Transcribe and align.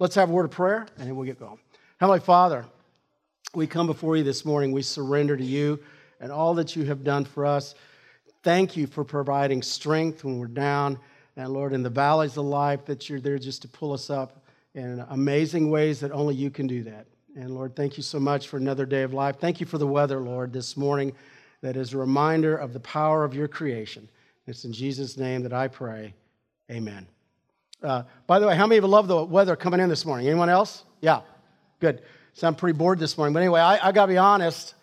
Let's 0.00 0.14
have 0.14 0.30
a 0.30 0.32
word 0.32 0.46
of 0.46 0.50
prayer 0.50 0.86
and 0.96 1.06
then 1.06 1.14
we'll 1.14 1.26
get 1.26 1.38
going. 1.38 1.58
Heavenly 1.98 2.20
Father, 2.20 2.64
we 3.54 3.66
come 3.66 3.86
before 3.86 4.16
you 4.16 4.24
this 4.24 4.46
morning. 4.46 4.72
We 4.72 4.80
surrender 4.80 5.36
to 5.36 5.44
you 5.44 5.78
and 6.20 6.32
all 6.32 6.54
that 6.54 6.74
you 6.74 6.86
have 6.86 7.04
done 7.04 7.26
for 7.26 7.44
us. 7.44 7.74
Thank 8.42 8.78
you 8.78 8.86
for 8.86 9.04
providing 9.04 9.60
strength 9.60 10.24
when 10.24 10.38
we're 10.38 10.46
down. 10.46 10.98
And 11.36 11.52
Lord, 11.52 11.74
in 11.74 11.82
the 11.82 11.90
valleys 11.90 12.38
of 12.38 12.46
life, 12.46 12.86
that 12.86 13.10
you're 13.10 13.20
there 13.20 13.38
just 13.38 13.60
to 13.60 13.68
pull 13.68 13.92
us 13.92 14.08
up 14.08 14.42
in 14.74 15.04
amazing 15.10 15.70
ways 15.70 16.00
that 16.00 16.12
only 16.12 16.34
you 16.34 16.50
can 16.50 16.66
do 16.66 16.82
that. 16.84 17.06
And 17.36 17.54
Lord, 17.54 17.76
thank 17.76 17.98
you 17.98 18.02
so 18.02 18.18
much 18.18 18.48
for 18.48 18.56
another 18.56 18.86
day 18.86 19.02
of 19.02 19.12
life. 19.12 19.36
Thank 19.38 19.60
you 19.60 19.66
for 19.66 19.76
the 19.76 19.86
weather, 19.86 20.18
Lord, 20.18 20.50
this 20.50 20.78
morning 20.78 21.12
that 21.60 21.76
is 21.76 21.92
a 21.92 21.98
reminder 21.98 22.56
of 22.56 22.72
the 22.72 22.80
power 22.80 23.22
of 23.22 23.34
your 23.34 23.48
creation. 23.48 24.08
It's 24.46 24.64
in 24.64 24.72
Jesus' 24.72 25.18
name 25.18 25.42
that 25.42 25.52
I 25.52 25.68
pray. 25.68 26.14
Amen. 26.70 27.06
Uh, 27.82 28.02
by 28.26 28.38
the 28.38 28.46
way, 28.46 28.54
how 28.54 28.66
many 28.66 28.78
of 28.78 28.84
you 28.84 28.88
love 28.88 29.08
the 29.08 29.24
weather 29.24 29.56
coming 29.56 29.80
in 29.80 29.88
this 29.88 30.04
morning? 30.04 30.26
Anyone 30.26 30.50
else? 30.50 30.84
Yeah, 31.00 31.22
good. 31.80 32.02
So 32.34 32.46
I'm 32.46 32.54
pretty 32.54 32.76
bored 32.76 32.98
this 32.98 33.16
morning. 33.16 33.32
But 33.32 33.40
anyway, 33.40 33.60
I, 33.60 33.88
I 33.88 33.92
got 33.92 34.06
to 34.06 34.12
be 34.12 34.18
honest. 34.18 34.74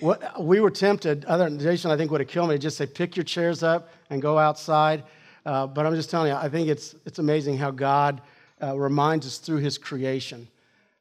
What, 0.00 0.42
we 0.42 0.60
were 0.60 0.70
tempted, 0.70 1.24
other 1.24 1.44
than 1.44 1.58
Jason, 1.58 1.90
I 1.90 1.96
think 1.96 2.10
would 2.10 2.20
have 2.20 2.28
killed 2.28 2.48
me, 2.48 2.54
to 2.56 2.58
just 2.58 2.76
say, 2.76 2.86
pick 2.86 3.16
your 3.16 3.24
chairs 3.24 3.62
up 3.62 3.88
and 4.10 4.22
go 4.22 4.38
outside. 4.38 5.04
Uh, 5.44 5.66
but 5.66 5.84
I'm 5.84 5.94
just 5.94 6.10
telling 6.10 6.30
you, 6.30 6.36
I 6.36 6.48
think 6.48 6.68
it's, 6.68 6.94
it's 7.04 7.18
amazing 7.18 7.58
how 7.58 7.70
God 7.70 8.20
uh, 8.62 8.76
reminds 8.76 9.26
us 9.26 9.38
through 9.38 9.58
his 9.58 9.76
creation 9.78 10.48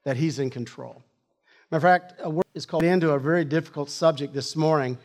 that 0.03 0.17
he's 0.17 0.39
in 0.39 0.49
control. 0.49 1.01
Matter 1.71 1.77
of 1.77 1.83
fact, 1.83 2.13
a 2.19 2.29
word 2.29 2.45
is 2.53 2.65
called 2.65 2.83
into 2.83 3.11
a 3.11 3.19
very 3.19 3.45
difficult 3.45 3.89
subject 3.89 4.33
this 4.33 4.55
morning, 4.55 4.97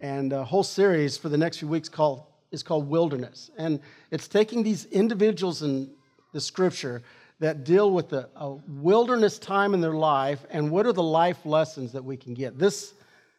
and 0.00 0.32
a 0.32 0.44
whole 0.44 0.62
series 0.62 1.16
for 1.16 1.28
the 1.28 1.36
next 1.36 1.58
few 1.58 1.68
weeks 1.68 1.88
called, 1.88 2.24
is 2.54 2.62
called 2.62 2.88
Wilderness. 2.88 3.50
And 3.58 3.80
it's 4.10 4.28
taking 4.28 4.62
these 4.62 4.86
individuals 4.86 5.62
in 5.62 5.90
the 6.32 6.40
scripture 6.40 7.02
that 7.40 7.64
deal 7.64 7.90
with 7.90 8.12
a, 8.12 8.28
a 8.36 8.54
wilderness 8.68 9.38
time 9.38 9.74
in 9.74 9.80
their 9.80 9.92
life 9.92 10.46
and 10.50 10.70
what 10.70 10.86
are 10.86 10.92
the 10.92 11.02
life 11.02 11.44
lessons 11.44 11.92
that 11.92 12.04
we 12.04 12.16
can 12.16 12.32
get. 12.32 12.58
This 12.58 12.94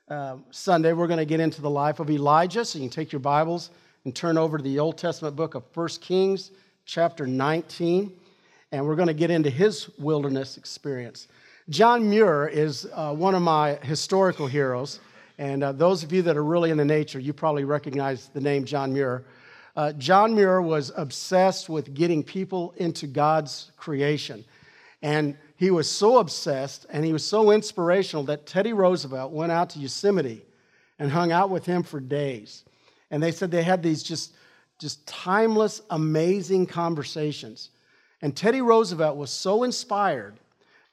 uh, 0.09 0.37
Sunday, 0.51 0.93
we're 0.93 1.07
going 1.07 1.17
to 1.17 1.25
get 1.25 1.39
into 1.39 1.61
the 1.61 1.69
life 1.69 1.99
of 1.99 2.11
Elijah, 2.11 2.63
so 2.63 2.77
you 2.77 2.83
can 2.83 2.91
take 2.91 3.11
your 3.11 3.19
Bibles 3.19 3.71
and 4.03 4.15
turn 4.15 4.37
over 4.37 4.57
to 4.57 4.63
the 4.63 4.77
Old 4.77 4.99
Testament 4.99 5.35
book 5.35 5.55
of 5.55 5.63
1 5.73 5.87
Kings, 6.01 6.51
chapter 6.85 7.25
19 7.25 8.11
and 8.75 8.85
we're 8.85 8.95
going 8.95 9.07
to 9.07 9.13
get 9.13 9.31
into 9.31 9.49
his 9.49 9.89
wilderness 9.97 10.57
experience. 10.57 11.27
John 11.69 12.09
Muir 12.09 12.47
is 12.47 12.87
uh, 12.93 13.13
one 13.13 13.33
of 13.33 13.41
my 13.41 13.75
historical 13.75 14.47
heroes, 14.47 14.99
and 15.37 15.63
uh, 15.63 15.71
those 15.71 16.03
of 16.03 16.13
you 16.13 16.21
that 16.23 16.37
are 16.37 16.43
really 16.43 16.71
into 16.71 16.85
nature, 16.85 17.19
you 17.19 17.33
probably 17.33 17.65
recognize 17.65 18.29
the 18.29 18.41
name 18.41 18.65
John 18.65 18.93
Muir. 18.93 19.25
Uh, 19.75 19.91
John 19.93 20.33
Muir 20.33 20.61
was 20.61 20.91
obsessed 20.95 21.67
with 21.67 21.93
getting 21.93 22.23
people 22.23 22.73
into 22.77 23.07
God's 23.07 23.71
creation. 23.75 24.45
And 25.01 25.37
he 25.57 25.71
was 25.71 25.89
so 25.89 26.19
obsessed 26.19 26.85
and 26.89 27.03
he 27.03 27.11
was 27.11 27.25
so 27.25 27.51
inspirational 27.51 28.23
that 28.25 28.45
Teddy 28.45 28.73
Roosevelt 28.73 29.31
went 29.31 29.51
out 29.51 29.71
to 29.71 29.79
Yosemite 29.79 30.41
and 30.97 31.11
hung 31.11 31.31
out 31.31 31.49
with 31.49 31.65
him 31.65 31.83
for 31.83 31.99
days. 31.99 32.63
And 33.11 33.21
they 33.21 33.31
said 33.31 33.51
they 33.51 33.63
had 33.63 33.83
these 33.83 34.01
just, 34.01 34.33
just 34.79 35.05
timeless, 35.05 35.81
amazing 35.89 36.67
conversations. 36.67 37.69
And 38.21 38.35
Teddy 38.35 38.61
Roosevelt 38.61 39.17
was 39.17 39.29
so 39.29 39.63
inspired 39.63 40.39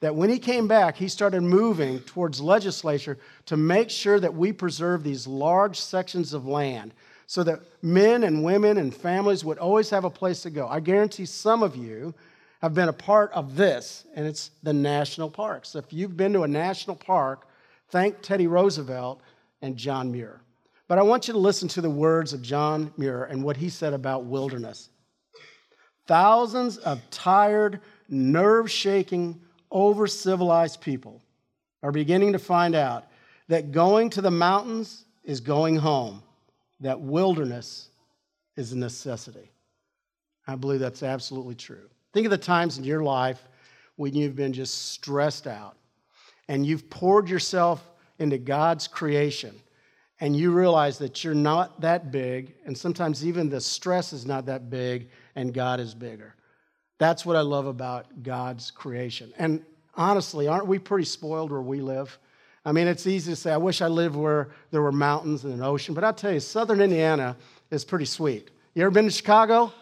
that 0.03 0.17
when 0.17 0.29
he 0.29 0.39
came 0.41 0.67
back, 0.67 0.97
he 0.97 1.07
started 1.07 1.43
moving 1.43 2.01
towards 2.01 2.41
legislature 2.41 3.17
to 3.47 3.57
make 3.57 3.89
sure 3.89 4.19
that 4.19 4.35
we 4.35 4.53
preserve 4.53 5.05
these 5.05 5.29
large 5.29 5.79
sections 5.79 6.35
of 6.35 6.45
land 6.45 6.93
so 7.29 7.45
that 7.45 7.61
men 7.83 8.25
and 8.25 8.43
women 8.43 8.79
and 8.79 8.93
families 8.93 9.45
would 9.45 9.59
always 9.59 9.91
have 9.91 10.05
a 10.05 10.11
place 10.11 10.43
to 10.43 10.51
go. 10.51 10.67
I 10.67 10.81
guarantee 10.81 11.25
some 11.25 11.63
of 11.63 11.77
you 11.77 12.13
have 12.61 12.75
been 12.75 12.89
a 12.89 12.93
part 12.93 13.31
of 13.31 13.55
this, 13.55 14.05
and 14.17 14.27
it's 14.27 14.51
the 14.65 14.73
national 14.73 15.31
parks. 15.31 15.77
If 15.77 15.93
you've 15.93 16.17
been 16.17 16.33
to 16.33 16.43
a 16.43 16.49
national 16.49 16.97
park, 16.97 17.47
thank 17.91 18.21
Teddy 18.23 18.49
Roosevelt 18.49 19.21
and 19.63 19.77
John 19.77 20.11
Muir. 20.11 20.41
But 20.89 20.99
I 20.99 21.03
want 21.03 21.29
you 21.29 21.33
to 21.33 21.39
listen 21.39 21.69
to 21.69 21.81
the 21.81 21.89
words 21.89 22.33
of 22.33 22.43
John 22.43 22.93
Muir 22.97 23.25
and 23.25 23.45
what 23.45 23.57
he 23.57 23.69
said 23.69 23.93
about 23.93 24.25
wilderness. 24.25 24.89
Thousands 26.09 26.79
of 26.79 27.01
tired, 27.13 27.81
nerve 28.09 28.69
shaking, 28.69 29.41
over 29.73 30.07
civilized 30.07 30.81
people 30.81 31.21
are 31.83 31.91
beginning 31.91 32.33
to 32.33 32.39
find 32.39 32.75
out 32.75 33.07
that 33.49 33.73
going 33.73 34.11
to 34.11 34.21
the 34.21 34.31
mountains 34.31 35.05
is 35.25 35.41
going 35.41 35.77
home, 35.77 36.23
that 36.81 37.01
wilderness 37.01 37.89
is 38.57 38.73
a 38.73 38.79
necessity. 38.79 39.51
I 40.47 40.55
believe 40.55 40.81
that's 40.81 41.03
absolutely 41.03 41.55
true. 41.55 41.89
Think 42.13 42.27
of 42.27 42.31
the 42.31 42.39
times 42.39 42.79
in 42.79 42.85
your 42.85 43.03
life 43.03 43.43
when 43.97 44.15
you've 44.15 44.37
been 44.37 44.53
just 44.53 44.93
stressed 44.93 45.47
out 45.47 45.77
and 46.49 46.67
you've 46.67 46.91
poured 46.91 47.29
yourself 47.29 47.89
into 48.19 48.39
God's 48.39 48.87
creation 48.87 49.55
and 50.21 50.37
you 50.37 50.53
realize 50.53 50.99
that 50.99 51.25
you're 51.25 51.35
not 51.35 51.81
that 51.81 52.13
big, 52.13 52.55
and 52.65 52.79
sometimes 52.79 53.27
even 53.27 53.49
the 53.49 53.61
stress 53.61 54.13
is 54.13 54.25
not 54.25 54.47
that 54.47 54.71
big, 54.71 55.09
and 55.35 55.53
God 55.53 55.81
is 55.81 55.95
bigger. 55.95 56.37
That's 57.03 57.27
what 57.27 57.35
I 57.35 57.41
love 57.41 57.67
about 57.67 58.23
God's 58.23 58.71
creation. 58.71 59.33
And 59.37 59.65
honestly, 59.97 60.47
aren't 60.47 60.69
we 60.69 60.79
pretty 60.79 61.05
spoiled 61.05 61.51
where 61.51 61.61
we 61.61 61.81
live? 61.81 62.17
I 62.65 62.71
mean, 62.71 62.87
it's 62.87 63.09
easy 63.09 63.33
to 63.33 63.37
say, 63.37 63.53
I 63.53 63.57
wish 63.57 63.83
I 63.83 63.89
lived 63.89 64.15
where 64.15 64.51
there 64.71 64.83
were 64.83 64.93
mountains 64.93 65.43
and 65.43 65.53
an 65.53 65.65
ocean, 65.65 65.97
but 65.97 66.05
I'll 66.05 66.15
tell 66.15 66.33
you, 66.33 66.39
southern 66.39 66.81
Indiana 66.81 67.37
is 67.73 67.85
pretty 67.85 68.05
sweet. 68.05 68.53
You 68.75 68.83
ever 68.83 68.93
been 68.93 69.07
to 69.07 69.11
Chicago? 69.11 69.73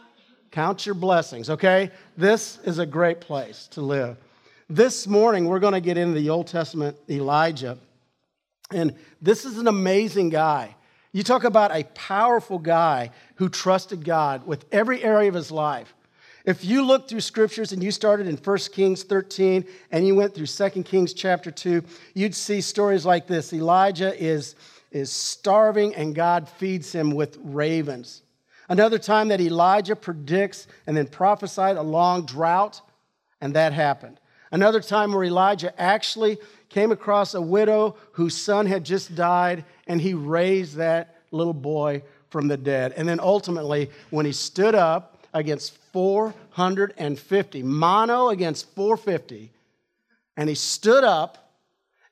Count 0.50 0.86
your 0.86 0.94
blessings, 0.94 1.50
okay? 1.50 1.90
This 2.16 2.58
is 2.64 2.78
a 2.78 2.86
great 2.86 3.20
place 3.20 3.68
to 3.72 3.82
live. 3.82 4.16
This 4.70 5.06
morning, 5.06 5.44
we're 5.44 5.58
going 5.58 5.74
to 5.74 5.82
get 5.82 5.98
into 5.98 6.18
the 6.18 6.30
Old 6.30 6.46
Testament 6.46 6.96
Elijah. 7.10 7.76
And 8.72 8.94
this 9.20 9.44
is 9.44 9.58
an 9.58 9.68
amazing 9.68 10.30
guy. 10.30 10.74
You 11.12 11.22
talk 11.22 11.44
about 11.44 11.70
a 11.70 11.84
powerful 11.92 12.58
guy 12.58 13.10
who 13.34 13.50
trusted 13.50 14.06
God 14.06 14.46
with 14.46 14.64
every 14.72 15.04
area 15.04 15.28
of 15.28 15.34
his 15.34 15.50
life. 15.50 15.94
If 16.44 16.64
you 16.64 16.82
look 16.82 17.08
through 17.08 17.20
scriptures 17.20 17.72
and 17.72 17.82
you 17.82 17.90
started 17.90 18.26
in 18.26 18.36
1 18.36 18.58
Kings 18.72 19.02
13 19.02 19.64
and 19.90 20.06
you 20.06 20.14
went 20.14 20.34
through 20.34 20.46
2 20.46 20.82
Kings 20.84 21.12
chapter 21.12 21.50
2, 21.50 21.82
you'd 22.14 22.34
see 22.34 22.60
stories 22.60 23.04
like 23.04 23.26
this. 23.26 23.52
Elijah 23.52 24.18
is, 24.22 24.54
is 24.90 25.12
starving 25.12 25.94
and 25.94 26.14
God 26.14 26.48
feeds 26.48 26.92
him 26.92 27.10
with 27.10 27.38
ravens. 27.42 28.22
Another 28.70 28.98
time 28.98 29.28
that 29.28 29.40
Elijah 29.40 29.96
predicts 29.96 30.66
and 30.86 30.96
then 30.96 31.08
prophesied 31.08 31.76
a 31.76 31.82
long 31.82 32.24
drought, 32.24 32.80
and 33.40 33.54
that 33.54 33.72
happened. 33.72 34.20
Another 34.52 34.80
time 34.80 35.12
where 35.12 35.24
Elijah 35.24 35.78
actually 35.80 36.38
came 36.68 36.92
across 36.92 37.34
a 37.34 37.42
widow 37.42 37.96
whose 38.12 38.36
son 38.36 38.66
had 38.66 38.84
just 38.84 39.16
died, 39.16 39.64
and 39.88 40.00
he 40.00 40.14
raised 40.14 40.76
that 40.76 41.16
little 41.32 41.52
boy 41.52 42.02
from 42.28 42.46
the 42.46 42.56
dead. 42.56 42.94
And 42.96 43.08
then 43.08 43.18
ultimately, 43.18 43.90
when 44.10 44.24
he 44.24 44.32
stood 44.32 44.76
up 44.76 45.09
against 45.32 45.76
450, 45.92 47.62
mono 47.62 48.28
against 48.28 48.74
450, 48.74 49.50
and 50.36 50.48
he 50.48 50.54
stood 50.54 51.04
up, 51.04 51.52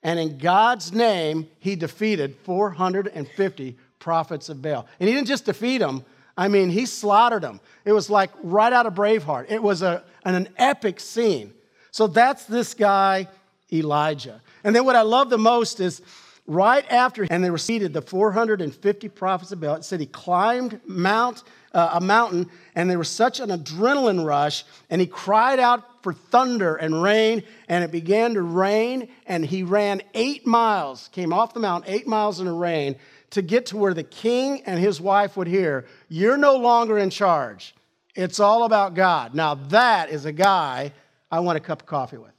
and 0.02 0.18
in 0.18 0.38
God's 0.38 0.92
name, 0.92 1.48
he 1.58 1.76
defeated 1.76 2.36
450 2.44 3.76
prophets 3.98 4.48
of 4.48 4.62
Baal. 4.62 4.86
And 5.00 5.08
he 5.08 5.14
didn't 5.14 5.28
just 5.28 5.44
defeat 5.44 5.78
them, 5.78 6.04
I 6.38 6.46
mean, 6.46 6.70
he 6.70 6.86
slaughtered 6.86 7.42
them. 7.42 7.60
It 7.84 7.92
was 7.92 8.08
like 8.08 8.30
right 8.44 8.72
out 8.72 8.86
of 8.86 8.94
Braveheart. 8.94 9.50
It 9.50 9.60
was 9.60 9.82
a, 9.82 10.04
an, 10.24 10.36
an 10.36 10.48
epic 10.56 11.00
scene. 11.00 11.52
So 11.90 12.06
that's 12.06 12.44
this 12.44 12.74
guy, 12.74 13.26
Elijah. 13.72 14.40
And 14.62 14.74
then 14.74 14.84
what 14.84 14.94
I 14.94 15.02
love 15.02 15.30
the 15.30 15.38
most 15.38 15.80
is 15.80 16.00
right 16.46 16.86
after, 16.92 17.26
and 17.28 17.42
they 17.42 17.50
were 17.50 17.58
seated, 17.58 17.92
the 17.92 18.02
450 18.02 19.08
prophets 19.08 19.50
of 19.50 19.60
Baal, 19.60 19.74
it 19.74 19.84
said 19.84 19.98
he 19.98 20.06
climbed 20.06 20.80
mount, 20.86 21.42
uh, 21.78 21.90
a 21.94 22.00
mountain, 22.00 22.50
and 22.74 22.90
there 22.90 22.98
was 22.98 23.08
such 23.08 23.38
an 23.38 23.50
adrenaline 23.50 24.26
rush, 24.26 24.64
and 24.90 25.00
he 25.00 25.06
cried 25.06 25.60
out 25.60 26.02
for 26.02 26.12
thunder 26.12 26.74
and 26.74 27.02
rain, 27.02 27.44
and 27.68 27.84
it 27.84 27.92
began 27.92 28.34
to 28.34 28.42
rain, 28.42 29.08
and 29.26 29.46
he 29.46 29.62
ran 29.62 30.02
eight 30.14 30.44
miles, 30.44 31.08
came 31.12 31.32
off 31.32 31.54
the 31.54 31.60
mountain, 31.60 31.92
eight 31.92 32.08
miles 32.08 32.40
in 32.40 32.46
the 32.46 32.52
rain, 32.52 32.96
to 33.30 33.42
get 33.42 33.66
to 33.66 33.76
where 33.76 33.94
the 33.94 34.02
king 34.02 34.62
and 34.66 34.80
his 34.80 35.00
wife 35.00 35.36
would 35.36 35.46
hear, 35.46 35.86
You're 36.08 36.36
no 36.36 36.56
longer 36.56 36.98
in 36.98 37.10
charge. 37.10 37.74
It's 38.16 38.40
all 38.40 38.64
about 38.64 38.94
God. 38.94 39.34
Now, 39.34 39.54
that 39.54 40.10
is 40.10 40.24
a 40.24 40.32
guy 40.32 40.92
I 41.30 41.38
want 41.40 41.58
a 41.58 41.60
cup 41.60 41.82
of 41.82 41.86
coffee 41.86 42.16
with. 42.16 42.32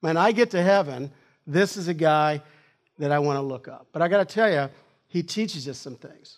When 0.00 0.18
I 0.18 0.32
get 0.32 0.50
to 0.50 0.62
heaven, 0.62 1.10
this 1.46 1.78
is 1.78 1.88
a 1.88 1.94
guy 1.94 2.42
that 2.98 3.10
I 3.10 3.20
want 3.20 3.38
to 3.38 3.42
look 3.42 3.68
up. 3.68 3.86
But 3.92 4.02
I 4.02 4.08
got 4.08 4.28
to 4.28 4.34
tell 4.34 4.50
you, 4.50 4.68
he 5.08 5.22
teaches 5.22 5.66
us 5.66 5.78
some 5.78 5.94
things. 5.94 6.36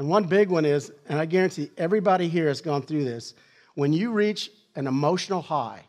And 0.00 0.08
one 0.08 0.24
big 0.24 0.48
one 0.48 0.64
is, 0.64 0.90
and 1.10 1.18
I 1.18 1.26
guarantee 1.26 1.70
everybody 1.76 2.26
here 2.26 2.48
has 2.48 2.62
gone 2.62 2.80
through 2.80 3.04
this, 3.04 3.34
when 3.74 3.92
you 3.92 4.12
reach 4.12 4.50
an 4.74 4.86
emotional 4.86 5.42
high, 5.42 5.82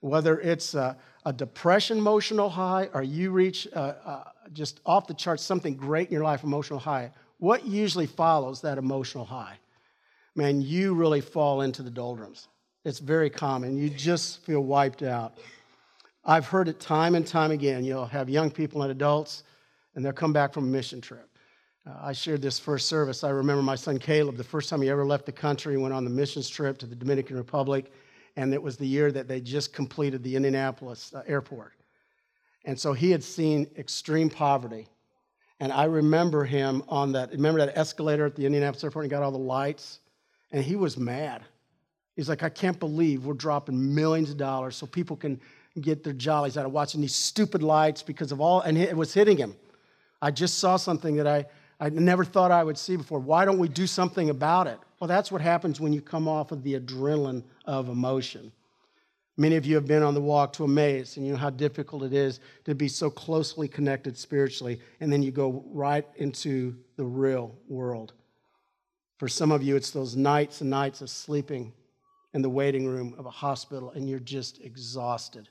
whether 0.00 0.40
it's 0.40 0.74
a, 0.74 0.96
a 1.24 1.32
depression 1.32 1.98
emotional 1.98 2.50
high 2.50 2.88
or 2.92 3.04
you 3.04 3.30
reach 3.30 3.68
uh, 3.72 3.94
uh, 4.04 4.24
just 4.52 4.80
off 4.84 5.06
the 5.06 5.14
charts 5.14 5.44
something 5.44 5.76
great 5.76 6.08
in 6.08 6.14
your 6.14 6.24
life 6.24 6.42
emotional 6.42 6.80
high, 6.80 7.12
what 7.38 7.64
usually 7.64 8.08
follows 8.08 8.60
that 8.62 8.78
emotional 8.78 9.24
high? 9.24 9.56
Man, 10.34 10.60
you 10.60 10.94
really 10.94 11.20
fall 11.20 11.60
into 11.60 11.84
the 11.84 11.90
doldrums. 11.90 12.48
It's 12.84 12.98
very 12.98 13.30
common. 13.30 13.76
You 13.76 13.90
just 13.90 14.44
feel 14.44 14.62
wiped 14.62 15.04
out. 15.04 15.38
I've 16.24 16.48
heard 16.48 16.66
it 16.66 16.80
time 16.80 17.14
and 17.14 17.24
time 17.24 17.52
again. 17.52 17.84
You'll 17.84 18.06
have 18.06 18.28
young 18.28 18.50
people 18.50 18.82
and 18.82 18.90
adults, 18.90 19.44
and 19.94 20.04
they'll 20.04 20.12
come 20.12 20.32
back 20.32 20.52
from 20.52 20.64
a 20.64 20.66
mission 20.66 21.00
trip. 21.00 21.25
Uh, 21.86 21.92
I 22.02 22.12
shared 22.12 22.42
this 22.42 22.58
first 22.58 22.88
service. 22.88 23.22
I 23.22 23.30
remember 23.30 23.62
my 23.62 23.76
son 23.76 23.98
Caleb, 23.98 24.36
the 24.36 24.44
first 24.44 24.68
time 24.68 24.82
he 24.82 24.90
ever 24.90 25.04
left 25.04 25.24
the 25.24 25.32
country, 25.32 25.76
went 25.76 25.94
on 25.94 26.04
the 26.04 26.10
missions 26.10 26.48
trip 26.48 26.78
to 26.78 26.86
the 26.86 26.96
Dominican 26.96 27.36
Republic, 27.36 27.92
and 28.36 28.52
it 28.52 28.60
was 28.62 28.76
the 28.76 28.86
year 28.86 29.12
that 29.12 29.28
they 29.28 29.40
just 29.40 29.72
completed 29.72 30.22
the 30.22 30.34
Indianapolis 30.34 31.14
uh, 31.14 31.22
airport. 31.26 31.74
And 32.64 32.78
so 32.78 32.92
he 32.92 33.12
had 33.12 33.22
seen 33.22 33.68
extreme 33.78 34.28
poverty. 34.28 34.88
And 35.60 35.72
I 35.72 35.84
remember 35.84 36.44
him 36.44 36.82
on 36.88 37.12
that, 37.12 37.30
remember 37.30 37.64
that 37.64 37.78
escalator 37.78 38.26
at 38.26 38.34
the 38.34 38.44
Indianapolis 38.44 38.82
airport 38.82 39.04
and 39.04 39.10
got 39.10 39.22
all 39.22 39.30
the 39.30 39.38
lights? 39.38 40.00
And 40.50 40.64
he 40.64 40.74
was 40.74 40.98
mad. 40.98 41.42
He's 42.16 42.28
like, 42.28 42.42
I 42.42 42.48
can't 42.48 42.78
believe 42.80 43.24
we're 43.24 43.34
dropping 43.34 43.94
millions 43.94 44.30
of 44.30 44.36
dollars 44.36 44.76
so 44.76 44.86
people 44.86 45.16
can 45.16 45.40
get 45.80 46.02
their 46.02 46.14
jollies 46.14 46.56
out 46.56 46.66
of 46.66 46.72
watching 46.72 47.00
these 47.00 47.14
stupid 47.14 47.62
lights 47.62 48.02
because 48.02 48.32
of 48.32 48.40
all, 48.40 48.62
and 48.62 48.76
it 48.76 48.96
was 48.96 49.14
hitting 49.14 49.36
him. 49.36 49.54
I 50.20 50.30
just 50.30 50.58
saw 50.58 50.76
something 50.76 51.16
that 51.16 51.26
I, 51.26 51.46
I 51.78 51.90
never 51.90 52.24
thought 52.24 52.50
I 52.50 52.64
would 52.64 52.78
see 52.78 52.96
before. 52.96 53.18
Why 53.18 53.44
don't 53.44 53.58
we 53.58 53.68
do 53.68 53.86
something 53.86 54.30
about 54.30 54.66
it? 54.66 54.78
Well, 54.98 55.08
that's 55.08 55.30
what 55.30 55.42
happens 55.42 55.80
when 55.80 55.92
you 55.92 56.00
come 56.00 56.26
off 56.26 56.52
of 56.52 56.62
the 56.62 56.78
adrenaline 56.78 57.42
of 57.66 57.88
emotion. 57.88 58.50
Many 59.36 59.56
of 59.56 59.66
you 59.66 59.74
have 59.74 59.86
been 59.86 60.02
on 60.02 60.14
the 60.14 60.20
walk 60.20 60.54
to 60.54 60.64
Emmaus, 60.64 61.18
and 61.18 61.26
you 61.26 61.32
know 61.32 61.38
how 61.38 61.50
difficult 61.50 62.02
it 62.02 62.14
is 62.14 62.40
to 62.64 62.74
be 62.74 62.88
so 62.88 63.10
closely 63.10 63.68
connected 63.68 64.16
spiritually, 64.16 64.80
and 65.00 65.12
then 65.12 65.22
you 65.22 65.30
go 65.30 65.62
right 65.66 66.06
into 66.16 66.74
the 66.96 67.04
real 67.04 67.54
world. 67.68 68.14
For 69.18 69.28
some 69.28 69.52
of 69.52 69.62
you, 69.62 69.76
it's 69.76 69.90
those 69.90 70.16
nights 70.16 70.62
and 70.62 70.70
nights 70.70 71.02
of 71.02 71.10
sleeping 71.10 71.74
in 72.32 72.40
the 72.40 72.48
waiting 72.48 72.86
room 72.86 73.14
of 73.18 73.26
a 73.26 73.30
hospital, 73.30 73.90
and 73.90 74.08
you're 74.08 74.18
just 74.18 74.62
exhausted. 74.62 75.50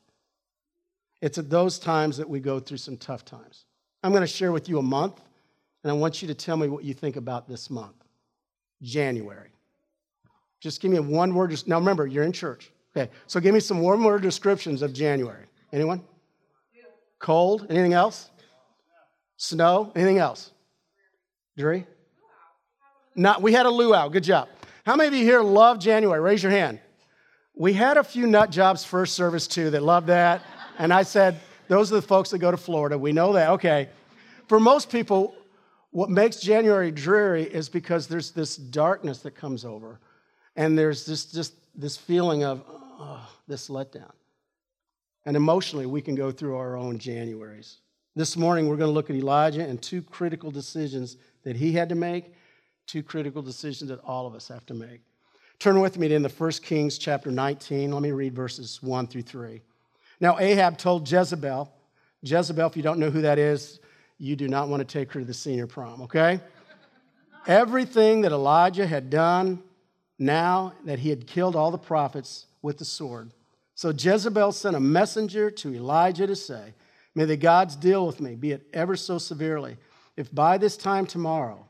It's 1.22 1.38
at 1.38 1.52
those 1.52 1.78
times 1.78 2.18
that 2.18 2.30
we 2.30 2.40
go 2.40 2.60
through 2.60 2.78
some 2.78 2.98
tough 2.98 3.24
times. 3.24 3.66
I'm 4.04 4.12
going 4.12 4.22
to 4.22 4.28
share 4.28 4.52
with 4.52 4.68
you 4.68 4.80
a 4.80 4.84
month, 4.84 5.22
and 5.86 5.92
I 5.92 5.94
want 5.94 6.24
you 6.24 6.28
to 6.30 6.34
tell 6.34 6.58
me 6.58 6.68
what 6.68 6.84
you 6.84 6.96
think 6.96 7.16
about 7.16 7.48
this 7.48 7.70
month 7.70 7.94
January. 8.82 9.52
Just 10.60 10.82
give 10.82 10.90
me 10.90 11.00
one 11.00 11.36
word. 11.36 11.56
Now, 11.68 11.78
remember, 11.78 12.08
you're 12.08 12.24
in 12.24 12.32
church. 12.32 12.72
Okay, 12.98 13.12
so 13.28 13.40
give 13.40 13.54
me 13.54 13.60
some 13.60 13.82
one 13.82 14.04
word 14.04 14.24
descriptions 14.24 14.82
of 14.82 14.94
January. 14.94 15.46
Anyone? 15.72 16.02
Cold. 17.20 17.68
Anything 17.70 17.94
else? 17.94 18.32
Snow. 19.38 19.92
Anything 19.96 20.18
else? 20.18 20.50
Dreary? 21.56 21.86
Not, 23.16 23.44
we 23.44 23.54
had 23.54 23.68
a 23.68 23.70
luau. 23.70 24.10
Good 24.10 24.24
job. 24.24 24.50
How 24.88 24.96
many 24.96 25.10
of 25.10 25.14
you 25.14 25.24
here 25.24 25.42
love 25.42 25.78
January? 25.78 26.20
Raise 26.20 26.42
your 26.42 26.52
hand. 26.52 26.80
We 27.54 27.74
had 27.74 27.98
a 27.98 28.04
few 28.04 28.26
nut 28.26 28.50
jobs 28.50 28.84
first 28.84 29.14
service 29.14 29.46
too 29.46 29.70
that 29.70 29.84
loved 29.84 30.08
that. 30.08 30.42
And 30.80 30.92
I 30.92 31.04
said, 31.04 31.40
those 31.68 31.92
are 31.92 31.96
the 31.96 32.02
folks 32.02 32.32
that 32.32 32.40
go 32.40 32.50
to 32.50 32.58
Florida. 32.58 32.98
We 32.98 33.12
know 33.12 33.34
that. 33.34 33.52
Okay. 33.52 33.90
For 34.48 34.60
most 34.60 34.90
people, 34.90 35.36
what 35.96 36.10
makes 36.10 36.42
January 36.42 36.92
dreary 36.92 37.44
is 37.44 37.70
because 37.70 38.06
there's 38.06 38.32
this 38.32 38.58
darkness 38.58 39.20
that 39.20 39.32
comes 39.32 39.64
over. 39.64 40.02
And 40.58 40.78
there's 40.78 41.06
this, 41.06 41.24
just 41.24 41.54
this 41.74 41.96
feeling 41.96 42.44
of, 42.44 42.66
oh, 42.68 43.26
this 43.48 43.70
letdown. 43.70 44.12
And 45.26 45.38
emotionally, 45.38 45.86
we 45.86 46.02
can 46.02 46.14
go 46.14 46.32
through 46.32 46.58
our 46.58 46.76
own 46.76 47.00
Januaries. 47.00 47.78
This 48.14 48.36
morning, 48.36 48.68
we're 48.68 48.76
going 48.76 48.90
to 48.90 48.94
look 48.94 49.10
at 49.10 49.16
Elijah 49.16 49.62
and 49.62 49.82
two 49.82 50.02
critical 50.02 50.52
decisions 50.52 51.16
that 51.44 51.56
he 51.56 51.72
had 51.72 51.88
to 51.88 51.96
make, 51.96 52.34
two 52.88 53.02
critical 53.02 53.42
decisions 53.42 53.90
that 53.90 54.02
all 54.04 54.28
of 54.28 54.36
us 54.36 54.50
have 54.50 54.66
to 54.66 54.74
make. 54.74 55.00
Turn 55.60 55.80
with 55.80 55.98
me 55.98 56.10
to 56.10 56.16
in 56.16 56.24
the 56.24 56.28
1 56.28 56.52
Kings 56.62 56.98
chapter 56.98 57.32
19. 57.32 57.94
Let 57.94 58.02
me 58.02 58.12
read 58.12 58.36
verses 58.36 58.84
1 58.84 59.08
through 59.08 59.22
3. 59.22 59.62
Now, 60.20 60.40
Ahab 60.40 60.78
told 60.78 61.10
Jezebel, 61.10 61.72
Jezebel, 62.22 62.68
if 62.68 62.76
you 62.76 62.84
don't 62.84 63.00
know 63.00 63.12
who 63.12 63.22
that 63.22 63.40
is, 63.40 63.80
you 64.18 64.36
do 64.36 64.48
not 64.48 64.70
want 64.70 64.80
to 64.80 64.86
take 64.86 65.12
her 65.14 65.20
to 65.20 65.26
the 65.26 65.34
senior 65.34 65.68
prom, 65.68 66.02
okay? 66.04 66.40
Everything 67.48 68.22
that 68.22 68.32
Elijah 68.32 68.88
had 68.88 69.10
done 69.10 69.62
now 70.18 70.74
that 70.86 71.00
he 71.00 71.10
had 71.10 71.28
killed 71.28 71.56
all 71.56 71.72
the 71.72 71.78
prophets 71.78 72.48
with 72.62 72.78
the 72.78 72.86
sword. 72.86 73.32
So 73.76 73.90
Jezebel 73.90 74.54
sent 74.54 74.76
a 74.76 74.80
messenger 74.80 75.52
to 75.52 75.74
Elijah 75.74 76.28
to 76.28 76.36
say, 76.36 76.74
May 77.14 77.26
the 77.26 77.38
gods 77.38 77.76
deal 77.76 78.06
with 78.06 78.20
me, 78.20 78.36
be 78.36 78.52
it 78.52 78.68
ever 78.74 78.96
so 78.96 79.18
severely, 79.18 79.78
if 80.18 80.34
by 80.34 80.58
this 80.58 80.76
time 80.76 81.06
tomorrow 81.06 81.66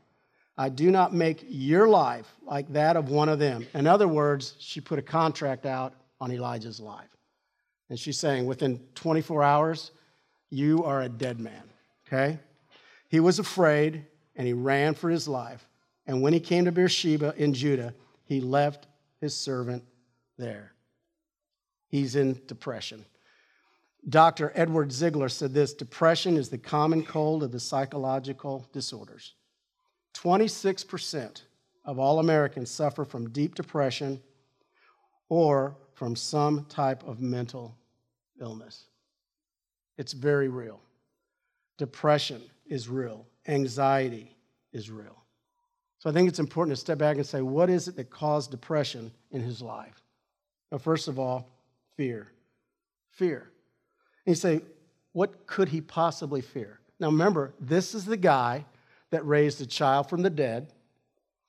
I 0.58 0.70
do 0.70 0.90
not 0.90 1.14
make 1.14 1.44
your 1.48 1.86
life 1.86 2.26
like 2.42 2.72
that 2.72 2.96
of 2.96 3.10
one 3.10 3.28
of 3.28 3.38
them. 3.38 3.66
In 3.74 3.86
other 3.86 4.08
words, 4.08 4.54
she 4.58 4.80
put 4.80 4.98
a 4.98 5.02
contract 5.02 5.66
out 5.66 5.94
on 6.20 6.32
Elijah's 6.32 6.80
life. 6.80 7.08
And 7.90 7.98
she's 7.98 8.18
saying, 8.18 8.46
within 8.46 8.80
24 8.94 9.42
hours, 9.42 9.92
you 10.50 10.82
are 10.84 11.02
a 11.02 11.08
dead 11.08 11.38
man. 11.38 11.62
Okay? 12.06 12.38
He 13.08 13.20
was 13.20 13.38
afraid 13.38 14.04
and 14.34 14.46
he 14.46 14.52
ran 14.52 14.94
for 14.94 15.10
his 15.10 15.26
life. 15.26 15.68
And 16.06 16.22
when 16.22 16.32
he 16.32 16.40
came 16.40 16.64
to 16.64 16.72
Beersheba 16.72 17.34
in 17.36 17.52
Judah, 17.52 17.94
he 18.24 18.40
left 18.40 18.86
his 19.20 19.34
servant 19.34 19.84
there. 20.38 20.72
He's 21.88 22.16
in 22.16 22.40
depression. 22.46 23.04
Dr. 24.08 24.52
Edward 24.54 24.92
Ziegler 24.92 25.28
said 25.28 25.52
this 25.52 25.74
depression 25.74 26.36
is 26.36 26.48
the 26.48 26.58
common 26.58 27.02
cold 27.04 27.42
of 27.42 27.50
the 27.50 27.58
psychological 27.58 28.68
disorders. 28.72 29.34
26% 30.14 31.42
of 31.84 31.98
all 31.98 32.20
Americans 32.20 32.70
suffer 32.70 33.04
from 33.04 33.30
deep 33.30 33.54
depression 33.54 34.20
or 35.28 35.76
from 35.94 36.14
some 36.14 36.66
type 36.66 37.02
of 37.06 37.20
mental 37.20 37.76
illness. 38.40 38.86
It's 39.98 40.12
very 40.12 40.48
real. 40.48 40.80
Depression 41.78 42.42
is 42.66 42.88
real, 42.88 43.26
anxiety 43.46 44.36
is 44.72 44.90
real. 44.90 45.22
So 45.98 46.10
I 46.10 46.12
think 46.12 46.28
it's 46.28 46.38
important 46.38 46.76
to 46.76 46.80
step 46.80 46.98
back 46.98 47.16
and 47.16 47.26
say, 47.26 47.42
what 47.42 47.70
is 47.70 47.88
it 47.88 47.96
that 47.96 48.10
caused 48.10 48.50
depression 48.50 49.10
in 49.30 49.40
his 49.40 49.60
life? 49.62 50.02
Well, 50.70 50.78
first 50.78 51.08
of 51.08 51.18
all, 51.18 51.50
fear. 51.96 52.32
Fear. 53.10 53.50
And 54.24 54.32
you 54.32 54.34
say, 54.34 54.60
what 55.12 55.46
could 55.46 55.68
he 55.68 55.80
possibly 55.80 56.40
fear? 56.40 56.80
Now 57.00 57.08
remember, 57.08 57.54
this 57.60 57.94
is 57.94 58.04
the 58.04 58.16
guy 58.16 58.64
that 59.10 59.26
raised 59.26 59.60
a 59.60 59.66
child 59.66 60.08
from 60.08 60.22
the 60.22 60.30
dead, 60.30 60.72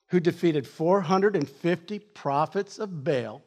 who 0.08 0.20
defeated 0.20 0.66
450 0.66 1.98
prophets 1.98 2.78
of 2.78 3.04
Baal, 3.04 3.42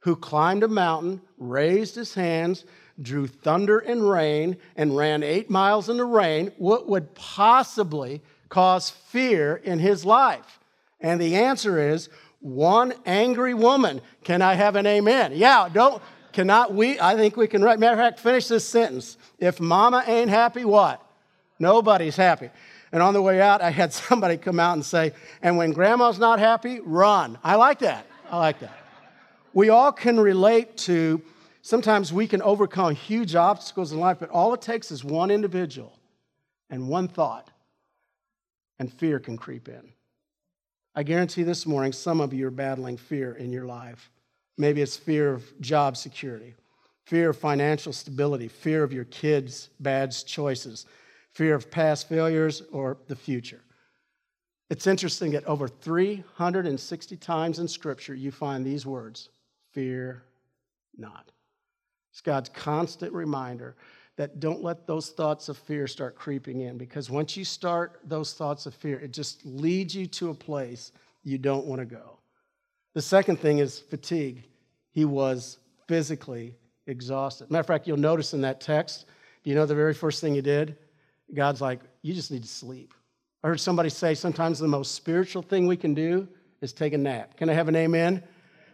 who 0.00 0.14
climbed 0.14 0.62
a 0.62 0.68
mountain, 0.68 1.20
raised 1.38 1.96
his 1.96 2.14
hands, 2.14 2.64
drew 3.00 3.26
thunder 3.26 3.78
and 3.78 4.08
rain, 4.08 4.56
and 4.76 4.96
ran 4.96 5.22
eight 5.22 5.50
miles 5.50 5.88
in 5.88 5.96
the 5.96 6.04
rain, 6.04 6.52
what 6.58 6.88
would 6.88 7.14
possibly 7.14 8.22
cause 8.48 8.90
fear 8.90 9.56
in 9.56 9.78
his 9.78 10.04
life? 10.04 10.60
And 11.00 11.20
the 11.20 11.36
answer 11.36 11.78
is 11.92 12.08
one 12.40 12.94
angry 13.04 13.54
woman. 13.54 14.00
Can 14.22 14.42
I 14.42 14.54
have 14.54 14.76
an 14.76 14.86
amen? 14.86 15.32
Yeah, 15.34 15.68
don't, 15.72 16.02
cannot 16.32 16.72
we? 16.72 17.00
I 17.00 17.16
think 17.16 17.36
we 17.36 17.46
can, 17.46 17.62
matter 17.62 17.86
of 17.92 17.98
fact, 17.98 18.20
finish 18.20 18.48
this 18.48 18.66
sentence. 18.66 19.16
If 19.38 19.60
mama 19.60 20.04
ain't 20.06 20.30
happy, 20.30 20.64
what? 20.64 21.04
Nobody's 21.58 22.16
happy. 22.16 22.50
And 22.92 23.02
on 23.02 23.12
the 23.12 23.22
way 23.22 23.40
out, 23.40 23.60
I 23.60 23.70
had 23.70 23.92
somebody 23.92 24.36
come 24.36 24.60
out 24.60 24.74
and 24.74 24.84
say, 24.84 25.12
and 25.42 25.56
when 25.56 25.72
grandma's 25.72 26.18
not 26.18 26.38
happy, 26.38 26.80
run. 26.80 27.38
I 27.42 27.56
like 27.56 27.80
that. 27.80 28.06
I 28.30 28.38
like 28.38 28.60
that 28.60 28.84
we 29.54 29.68
all 29.68 29.92
can 29.92 30.20
relate 30.20 30.76
to 30.76 31.22
sometimes 31.64 32.12
we 32.12 32.28
can 32.28 32.42
overcome 32.42 32.94
huge 32.94 33.34
obstacles 33.34 33.90
in 33.90 33.98
life, 33.98 34.18
but 34.20 34.28
all 34.28 34.52
it 34.52 34.60
takes 34.60 34.92
is 34.92 35.02
one 35.02 35.30
individual 35.30 35.98
and 36.70 36.88
one 36.88 37.08
thought, 37.08 37.50
and 38.78 38.92
fear 38.92 39.18
can 39.18 39.36
creep 39.36 39.68
in. 39.68 39.92
I 40.94 41.02
guarantee 41.02 41.42
this 41.42 41.66
morning 41.66 41.92
some 41.92 42.20
of 42.20 42.32
you 42.32 42.46
are 42.46 42.52
battling 42.52 42.98
fear 42.98 43.34
in 43.34 43.50
your 43.50 43.64
life. 43.64 44.10
Maybe 44.58 44.82
it's 44.82 44.96
fear 44.96 45.32
of 45.32 45.60
job 45.60 45.96
security, 45.96 46.54
fear 47.06 47.30
of 47.30 47.38
financial 47.38 47.92
stability, 47.92 48.46
fear 48.46 48.84
of 48.84 48.92
your 48.92 49.06
kids' 49.06 49.70
bad 49.80 50.14
choices, 50.26 50.86
fear 51.32 51.54
of 51.54 51.70
past 51.70 52.08
failures 52.08 52.62
or 52.72 52.98
the 53.08 53.16
future. 53.16 53.62
It's 54.68 54.86
interesting 54.86 55.32
that 55.32 55.44
over 55.46 55.66
360 55.66 57.16
times 57.16 57.58
in 57.58 57.68
Scripture 57.68 58.14
you 58.14 58.30
find 58.30 58.64
these 58.64 58.84
words 58.84 59.30
fear 59.72 60.24
not. 60.96 61.33
It's 62.14 62.20
God's 62.20 62.48
constant 62.48 63.12
reminder 63.12 63.74
that 64.14 64.38
don't 64.38 64.62
let 64.62 64.86
those 64.86 65.10
thoughts 65.10 65.48
of 65.48 65.58
fear 65.58 65.88
start 65.88 66.14
creeping 66.14 66.60
in 66.60 66.78
because 66.78 67.10
once 67.10 67.36
you 67.36 67.44
start 67.44 67.98
those 68.04 68.34
thoughts 68.34 68.66
of 68.66 68.74
fear, 68.76 69.00
it 69.00 69.12
just 69.12 69.44
leads 69.44 69.96
you 69.96 70.06
to 70.06 70.30
a 70.30 70.34
place 70.34 70.92
you 71.24 71.38
don't 71.38 71.66
want 71.66 71.80
to 71.80 71.84
go. 71.84 72.20
The 72.92 73.02
second 73.02 73.40
thing 73.40 73.58
is 73.58 73.80
fatigue. 73.80 74.44
He 74.92 75.04
was 75.04 75.58
physically 75.88 76.54
exhausted. 76.86 77.50
Matter 77.50 77.62
of 77.62 77.66
fact, 77.66 77.88
you'll 77.88 77.96
notice 77.96 78.32
in 78.32 78.42
that 78.42 78.60
text, 78.60 79.06
do 79.42 79.50
you 79.50 79.56
know 79.56 79.66
the 79.66 79.74
very 79.74 79.92
first 79.92 80.20
thing 80.20 80.34
he 80.34 80.40
did? 80.40 80.76
God's 81.34 81.60
like, 81.60 81.80
you 82.02 82.14
just 82.14 82.30
need 82.30 82.42
to 82.42 82.48
sleep. 82.48 82.94
I 83.42 83.48
heard 83.48 83.58
somebody 83.58 83.88
say 83.88 84.14
sometimes 84.14 84.60
the 84.60 84.68
most 84.68 84.94
spiritual 84.94 85.42
thing 85.42 85.66
we 85.66 85.76
can 85.76 85.94
do 85.94 86.28
is 86.60 86.72
take 86.72 86.92
a 86.92 86.98
nap. 86.98 87.36
Can 87.36 87.50
I 87.50 87.54
have 87.54 87.66
an 87.66 87.74
amen? 87.74 88.22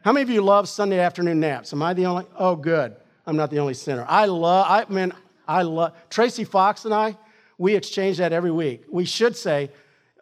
How 0.03 0.13
many 0.13 0.25
of 0.25 0.29
you 0.29 0.43
love 0.43 0.69
Sunday 0.69 0.99
afternoon 0.99 1.41
naps? 1.41 1.73
Am 1.73 1.83
I 1.83 1.95
the 1.95 2.05
only? 2.05 2.27
Oh, 2.37 2.55
good. 2.55 2.97
I'm 3.31 3.37
not 3.37 3.53
the 3.53 3.61
only 3.61 3.75
sinner. 3.75 4.05
I 4.09 4.27
love, 4.27 4.67
I 4.69 4.93
mean, 4.93 5.13
I 5.47 5.63
love, 5.63 5.93
Tracy 6.11 6.43
Fox 6.43 6.85
and 6.85 6.93
I, 6.93 7.17
we 7.59 7.77
exchange 7.77 8.19
that 8.19 8.33
every 8.33 8.51
week. 8.51 8.87
We 8.91 9.05
should 9.05 9.37
say, 9.37 9.71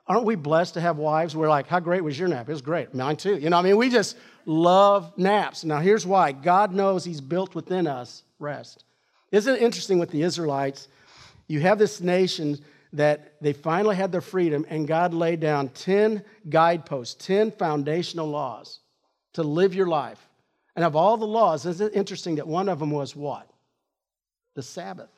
aren't 0.06 0.24
we 0.24 0.34
blessed 0.34 0.74
to 0.74 0.82
have 0.82 0.98
wives? 0.98 1.34
We're 1.34 1.48
like, 1.48 1.68
how 1.68 1.80
great 1.80 2.04
was 2.04 2.18
your 2.18 2.28
nap? 2.28 2.50
It 2.50 2.52
was 2.52 2.60
great. 2.60 2.92
Mine 2.92 3.16
too. 3.16 3.38
You 3.38 3.48
know, 3.48 3.56
I 3.56 3.62
mean, 3.62 3.78
we 3.78 3.88
just 3.88 4.18
love 4.44 5.16
naps. 5.16 5.64
Now, 5.64 5.78
here's 5.78 6.06
why 6.06 6.32
God 6.32 6.74
knows 6.74 7.02
He's 7.02 7.22
built 7.22 7.54
within 7.54 7.86
us 7.86 8.24
rest. 8.38 8.84
Isn't 9.32 9.54
it 9.54 9.62
interesting 9.62 9.98
with 9.98 10.10
the 10.10 10.20
Israelites? 10.20 10.88
You 11.46 11.60
have 11.60 11.78
this 11.78 12.02
nation 12.02 12.58
that 12.92 13.36
they 13.40 13.54
finally 13.54 13.96
had 13.96 14.12
their 14.12 14.20
freedom, 14.20 14.66
and 14.68 14.86
God 14.86 15.14
laid 15.14 15.40
down 15.40 15.70
10 15.70 16.22
guideposts, 16.50 17.14
10 17.24 17.52
foundational 17.52 18.28
laws 18.28 18.80
to 19.32 19.42
live 19.42 19.74
your 19.74 19.86
life. 19.86 20.28
And 20.78 20.85
of 20.85 20.94
all 20.94 21.16
the 21.16 21.26
laws, 21.26 21.66
isn't 21.66 21.92
it 21.92 21.97
interesting 21.97 22.37
that 22.37 22.47
one 22.47 22.68
of 22.68 22.78
them 22.78 22.92
was 22.92 23.16
what? 23.16 23.50
The 24.54 24.62
Sabbath. 24.62 25.11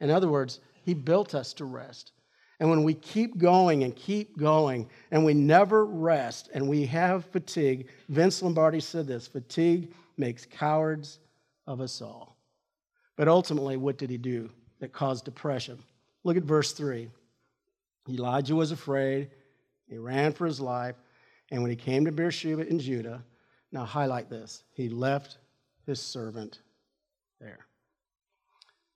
In 0.00 0.10
other 0.10 0.28
words, 0.28 0.58
He 0.82 0.92
built 0.92 1.36
us 1.36 1.52
to 1.52 1.66
rest. 1.66 2.10
And 2.58 2.68
when 2.68 2.82
we 2.82 2.94
keep 2.94 3.38
going 3.38 3.84
and 3.84 3.94
keep 3.94 4.36
going 4.36 4.88
and 5.12 5.24
we 5.24 5.32
never 5.32 5.84
rest 5.84 6.50
and 6.52 6.68
we 6.68 6.84
have 6.86 7.26
fatigue, 7.26 7.90
Vince 8.08 8.42
Lombardi 8.42 8.80
said 8.80 9.06
this 9.06 9.28
fatigue 9.28 9.94
makes 10.16 10.46
cowards 10.46 11.20
of 11.68 11.80
us 11.80 12.02
all. 12.02 12.36
But 13.14 13.28
ultimately, 13.28 13.76
what 13.76 13.98
did 13.98 14.10
he 14.10 14.18
do 14.18 14.50
that 14.80 14.92
caused 14.92 15.26
depression? 15.26 15.78
Look 16.24 16.36
at 16.36 16.42
verse 16.42 16.72
3. 16.72 17.08
Elijah 18.08 18.56
was 18.56 18.72
afraid, 18.72 19.30
he 19.86 19.96
ran 19.96 20.32
for 20.32 20.44
his 20.44 20.60
life, 20.60 20.96
and 21.52 21.62
when 21.62 21.70
he 21.70 21.76
came 21.76 22.04
to 22.04 22.10
Beersheba 22.10 22.66
in 22.66 22.80
Judah, 22.80 23.22
now 23.74 23.84
highlight 23.84 24.30
this, 24.30 24.62
he 24.72 24.88
left 24.88 25.38
his 25.84 26.00
servant 26.00 26.60
there. 27.40 27.58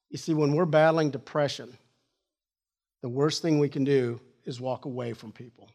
You 0.09 0.17
see, 0.17 0.35
when 0.35 0.55
we're 0.55 0.67
battling 0.67 1.11
depression, 1.11 1.77
the 3.03 3.09
worst 3.09 3.43
thing 3.43 3.59
we 3.59 3.69
can 3.69 3.85
do 3.85 4.21
is 4.47 4.61
walk 4.61 4.85
away 4.85 5.13
from 5.13 5.33
people. 5.33 5.69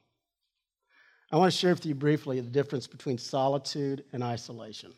I 1.32 1.38
want 1.38 1.52
to 1.52 1.58
share 1.58 1.74
with 1.74 1.86
you 1.86 1.94
briefly 1.94 2.40
the 2.40 2.50
difference 2.50 2.88
between 2.88 3.18
solitude 3.18 4.06
and 4.14 4.24
isolation. 4.24 4.94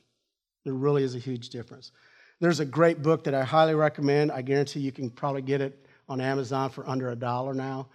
There 0.63 0.73
really 0.73 1.03
is 1.03 1.15
a 1.15 1.19
huge 1.19 1.49
difference. 1.49 1.91
There's 2.39 2.59
a 2.59 2.65
great 2.65 3.01
book 3.01 3.23
that 3.23 3.33
I 3.33 3.43
highly 3.43 3.73
recommend. 3.73 4.31
I 4.31 4.41
guarantee 4.41 4.81
you 4.81 4.91
can 4.91 5.09
probably 5.09 5.41
get 5.41 5.61
it 5.61 5.87
on 6.07 6.21
Amazon 6.21 6.69
for 6.69 6.87
under 6.87 7.09
a 7.09 7.15
dollar 7.15 7.53
now, 7.53 7.87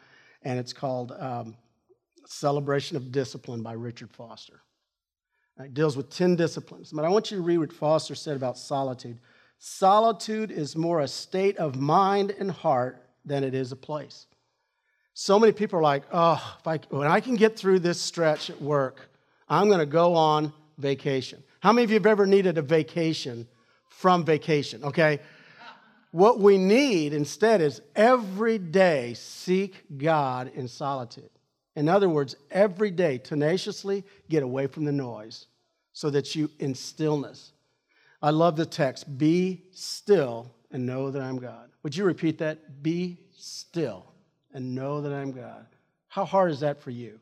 and 0.42 0.58
it's 0.58 0.72
called 0.72 1.12
um, 1.12 1.56
Celebration 2.26 2.96
of 2.96 3.12
Discipline 3.12 3.62
by 3.62 3.74
Richard 3.74 4.10
Foster. 4.10 4.60
It 5.64 5.74
deals 5.74 5.96
with 5.96 6.10
10 6.10 6.36
disciplines. 6.36 6.92
But 6.92 7.04
I 7.04 7.08
want 7.08 7.30
you 7.30 7.36
to 7.36 7.42
read 7.42 7.58
what 7.58 7.72
Foster 7.72 8.14
said 8.14 8.36
about 8.36 8.56
solitude. 8.56 9.18
Solitude 9.58 10.50
is 10.50 10.74
more 10.74 11.00
a 11.00 11.08
state 11.08 11.56
of 11.58 11.76
mind 11.76 12.30
and 12.38 12.50
heart 12.50 13.04
than 13.24 13.44
it 13.44 13.54
is 13.54 13.72
a 13.72 13.76
place. 13.76 14.26
So 15.12 15.38
many 15.38 15.52
people 15.52 15.78
are 15.78 15.82
like, 15.82 16.04
oh, 16.12 16.56
if 16.58 16.66
I, 16.66 16.80
when 16.88 17.06
I 17.06 17.20
can 17.20 17.36
get 17.36 17.58
through 17.58 17.80
this 17.80 18.00
stretch 18.00 18.48
at 18.48 18.60
work, 18.62 19.10
I'm 19.48 19.68
going 19.68 19.80
to 19.80 19.86
go 19.86 20.14
on 20.14 20.52
vacation. 20.78 21.42
How 21.60 21.72
many 21.72 21.84
of 21.84 21.90
you 21.90 21.94
have 21.94 22.06
ever 22.06 22.26
needed 22.26 22.56
a 22.56 22.62
vacation 22.62 23.46
from 23.88 24.24
vacation? 24.24 24.82
Okay. 24.82 25.20
What 26.12 26.40
we 26.40 26.56
need 26.56 27.12
instead 27.12 27.60
is 27.60 27.82
every 27.94 28.58
day 28.58 29.14
seek 29.14 29.84
God 29.98 30.50
in 30.54 30.68
solitude. 30.68 31.30
In 31.76 31.88
other 31.88 32.08
words, 32.08 32.34
every 32.50 32.90
day 32.90 33.18
tenaciously 33.18 34.04
get 34.28 34.42
away 34.42 34.66
from 34.66 34.84
the 34.84 34.92
noise 34.92 35.46
so 35.92 36.10
that 36.10 36.34
you 36.34 36.50
in 36.58 36.74
stillness. 36.74 37.52
I 38.22 38.30
love 38.30 38.56
the 38.56 38.66
text 38.66 39.18
be 39.18 39.62
still 39.72 40.54
and 40.70 40.86
know 40.86 41.10
that 41.10 41.22
I'm 41.22 41.38
God. 41.38 41.70
Would 41.82 41.96
you 41.96 42.04
repeat 42.04 42.38
that? 42.38 42.82
Be 42.82 43.18
still 43.36 44.12
and 44.52 44.74
know 44.74 45.00
that 45.00 45.12
I'm 45.12 45.32
God. 45.32 45.66
How 46.08 46.24
hard 46.24 46.50
is 46.50 46.60
that 46.60 46.82
for 46.82 46.90
you? 46.90 47.18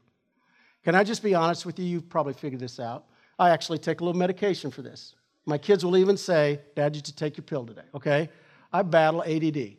Can 0.84 0.94
I 0.94 1.04
just 1.04 1.22
be 1.22 1.34
honest 1.34 1.66
with 1.66 1.78
you? 1.78 1.84
You've 1.84 2.08
probably 2.08 2.32
figured 2.32 2.60
this 2.60 2.80
out. 2.80 3.04
I 3.38 3.50
actually 3.50 3.78
take 3.78 4.00
a 4.00 4.04
little 4.04 4.18
medication 4.18 4.70
for 4.70 4.82
this. 4.82 5.14
My 5.46 5.58
kids 5.58 5.84
will 5.84 5.96
even 5.96 6.16
say, 6.16 6.60
Dad, 6.74 6.96
you 6.96 7.02
should 7.04 7.16
take 7.16 7.36
your 7.36 7.44
pill 7.44 7.64
today, 7.64 7.82
okay? 7.94 8.28
I 8.72 8.82
battle 8.82 9.22
ADD, 9.22 9.76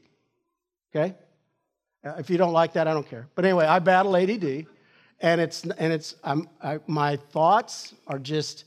okay? 0.96 1.16
If 2.04 2.30
you 2.30 2.38
don't 2.38 2.54
like 2.54 2.74
that, 2.74 2.88
I 2.88 2.94
don't 2.94 3.08
care. 3.08 3.28
But 3.36 3.46
anyway, 3.46 3.66
I 3.66 3.80
battle 3.80 4.16
ADD, 4.16 4.66
and 5.20 5.42
it's, 5.42 5.64
and 5.64 5.94
it's 5.94 6.16
I'm, 6.24 6.48
I, 6.64 6.80
my 6.88 7.18
thoughts 7.18 7.94
are 8.08 8.20
just 8.20 8.66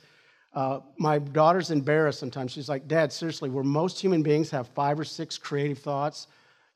uh, 0.54 0.80
my 0.98 1.18
daughter's 1.18 1.70
embarrassed 1.70 2.18
sometimes. 2.18 2.52
She's 2.52 2.68
like, 2.68 2.86
Dad, 2.86 3.12
seriously, 3.12 3.48
where 3.48 3.64
most 3.64 3.98
human 3.98 4.22
beings 4.22 4.50
have 4.50 4.68
five 4.68 5.00
or 5.00 5.04
six 5.04 5.38
creative 5.38 5.78
thoughts, 5.78 6.26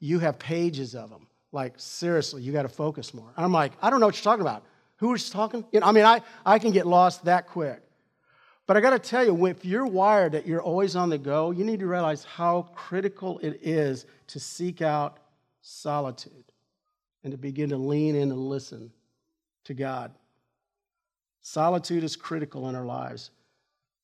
you 0.01 0.19
have 0.19 0.39
pages 0.39 0.95
of 0.95 1.11
them. 1.11 1.27
Like, 1.53 1.75
seriously, 1.77 2.43
you 2.43 2.53
got 2.53 2.63
to 2.63 2.69
focus 2.69 3.13
more. 3.15 3.33
I'm 3.37 3.53
like, 3.53 3.73
I 3.83 3.91
don't 3.91 4.01
know 4.01 4.07
what 4.07 4.17
you're 4.17 4.25
talking 4.25 4.43
about. 4.43 4.65
Who 4.97 5.13
is 5.15 5.29
talking? 5.29 5.65
You 5.73 5.81
know, 5.81 5.87
I 5.87 5.93
mean, 5.93 6.05
I, 6.05 6.23
I 6.45 6.59
can 6.59 6.71
get 6.71 6.87
lost 6.87 7.25
that 7.27 7.47
quick. 7.47 7.83
But 8.67 8.77
I 8.77 8.81
got 8.81 8.91
to 8.91 8.99
tell 8.99 9.25
you, 9.25 9.47
if 9.47 9.65
you're 9.65 9.87
wired 9.87 10.33
that 10.33 10.47
you're 10.47 10.63
always 10.63 10.97
on 10.97 11.09
the 11.09 11.19
go, 11.19 11.53
you 11.53 11.65
need 11.65 11.81
to 11.81 11.87
realize 11.87 12.25
how 12.25 12.63
critical 12.75 13.39
it 13.39 13.61
is 13.63 14.07
to 14.29 14.41
seek 14.41 14.83
out 14.83 15.19
solitude 15.61 16.33
and 17.23 17.31
to 17.31 17.39
begin 17.39 17.69
to 17.71 17.77
lean 17.77 18.17
in 18.17 18.31
and 18.33 18.49
listen 18.49 18.91
to 19.65 19.75
God. 19.75 20.13
Solitude 21.43 22.03
is 22.03 22.17
critical 22.17 22.69
in 22.69 22.75
our 22.75 22.85
lives. 22.85 23.31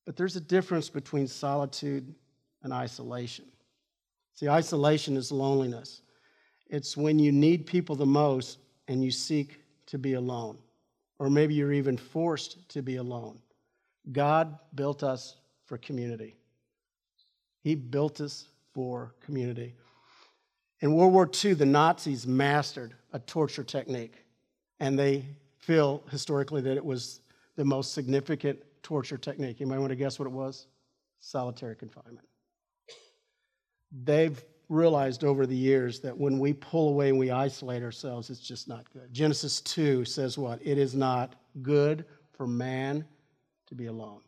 But 0.05 0.17
there's 0.17 0.37
a 0.37 0.41
difference 0.41 0.89
between 0.89 1.27
solitude 1.27 2.15
and 2.63 2.73
isolation. 2.73 3.45
See, 4.35 4.49
isolation 4.49 5.17
is 5.17 5.31
loneliness. 5.31 6.03
It's 6.69 6.97
when 6.97 7.19
you 7.19 7.33
need 7.33 7.67
people 7.67 7.95
the 7.95 8.07
most 8.07 8.59
and 8.89 9.05
you 9.05 9.11
seek 9.11 9.61
to 9.87 9.99
be 9.99 10.15
alone. 10.15 10.59
Or 11.19 11.31
maybe 11.31 11.55
you're 11.55 11.73
even 11.73 11.97
forced 11.97 12.69
to 12.71 12.83
be 12.83 12.97
alone. 12.97 13.39
God 14.11 14.59
built 14.75 15.03
us 15.03 15.37
for 15.67 15.79
community. 15.79 16.35
He 17.61 17.75
built 17.75 18.21
us 18.21 18.47
for 18.73 19.15
community. 19.25 19.75
In 20.81 20.95
World 20.95 21.13
War 21.13 21.31
II, 21.45 21.55
the 21.55 21.67
Nazis 21.67 22.27
mastered 22.27 22.95
a 23.13 23.21
torture 23.21 23.63
technique, 23.63 24.25
and 24.81 24.99
they 24.99 25.25
feel 25.59 26.03
historically 26.11 26.61
that 26.63 26.77
it 26.77 26.85
was 26.85 27.21
the 27.55 27.65
most 27.65 27.93
significant 27.93 28.59
torture 28.83 29.19
technique. 29.19 29.61
Might 29.61 29.79
want 29.79 29.91
to 29.91 29.97
guess 29.97 30.19
what 30.19 30.27
it 30.27 30.33
was? 30.33 30.67
Solitary 31.21 31.77
confinement. 31.77 32.27
They've 34.05 34.43
realized 34.69 35.23
over 35.23 35.47
the 35.47 35.57
years 35.57 36.01
that 36.01 36.17
when 36.17 36.39
we 36.39 36.53
pull 36.53 36.89
away 36.89 37.11
and 37.11 37.19
we 37.19 37.31
isolate 37.31 37.83
ourselves, 37.83 38.31
it's 38.31 38.41
just 38.41 38.69
not 38.69 38.91
good. 38.93 39.13
Genesis 39.13 39.61
2 39.61 40.05
says 40.05 40.39
what? 40.39 40.59
It 40.65 40.79
is 40.79 40.95
not 40.95 41.37
good 41.61 42.05
for 42.33 42.47
man 42.47 43.05
to 43.67 43.75
be 43.75 43.87
alone. 43.87 44.21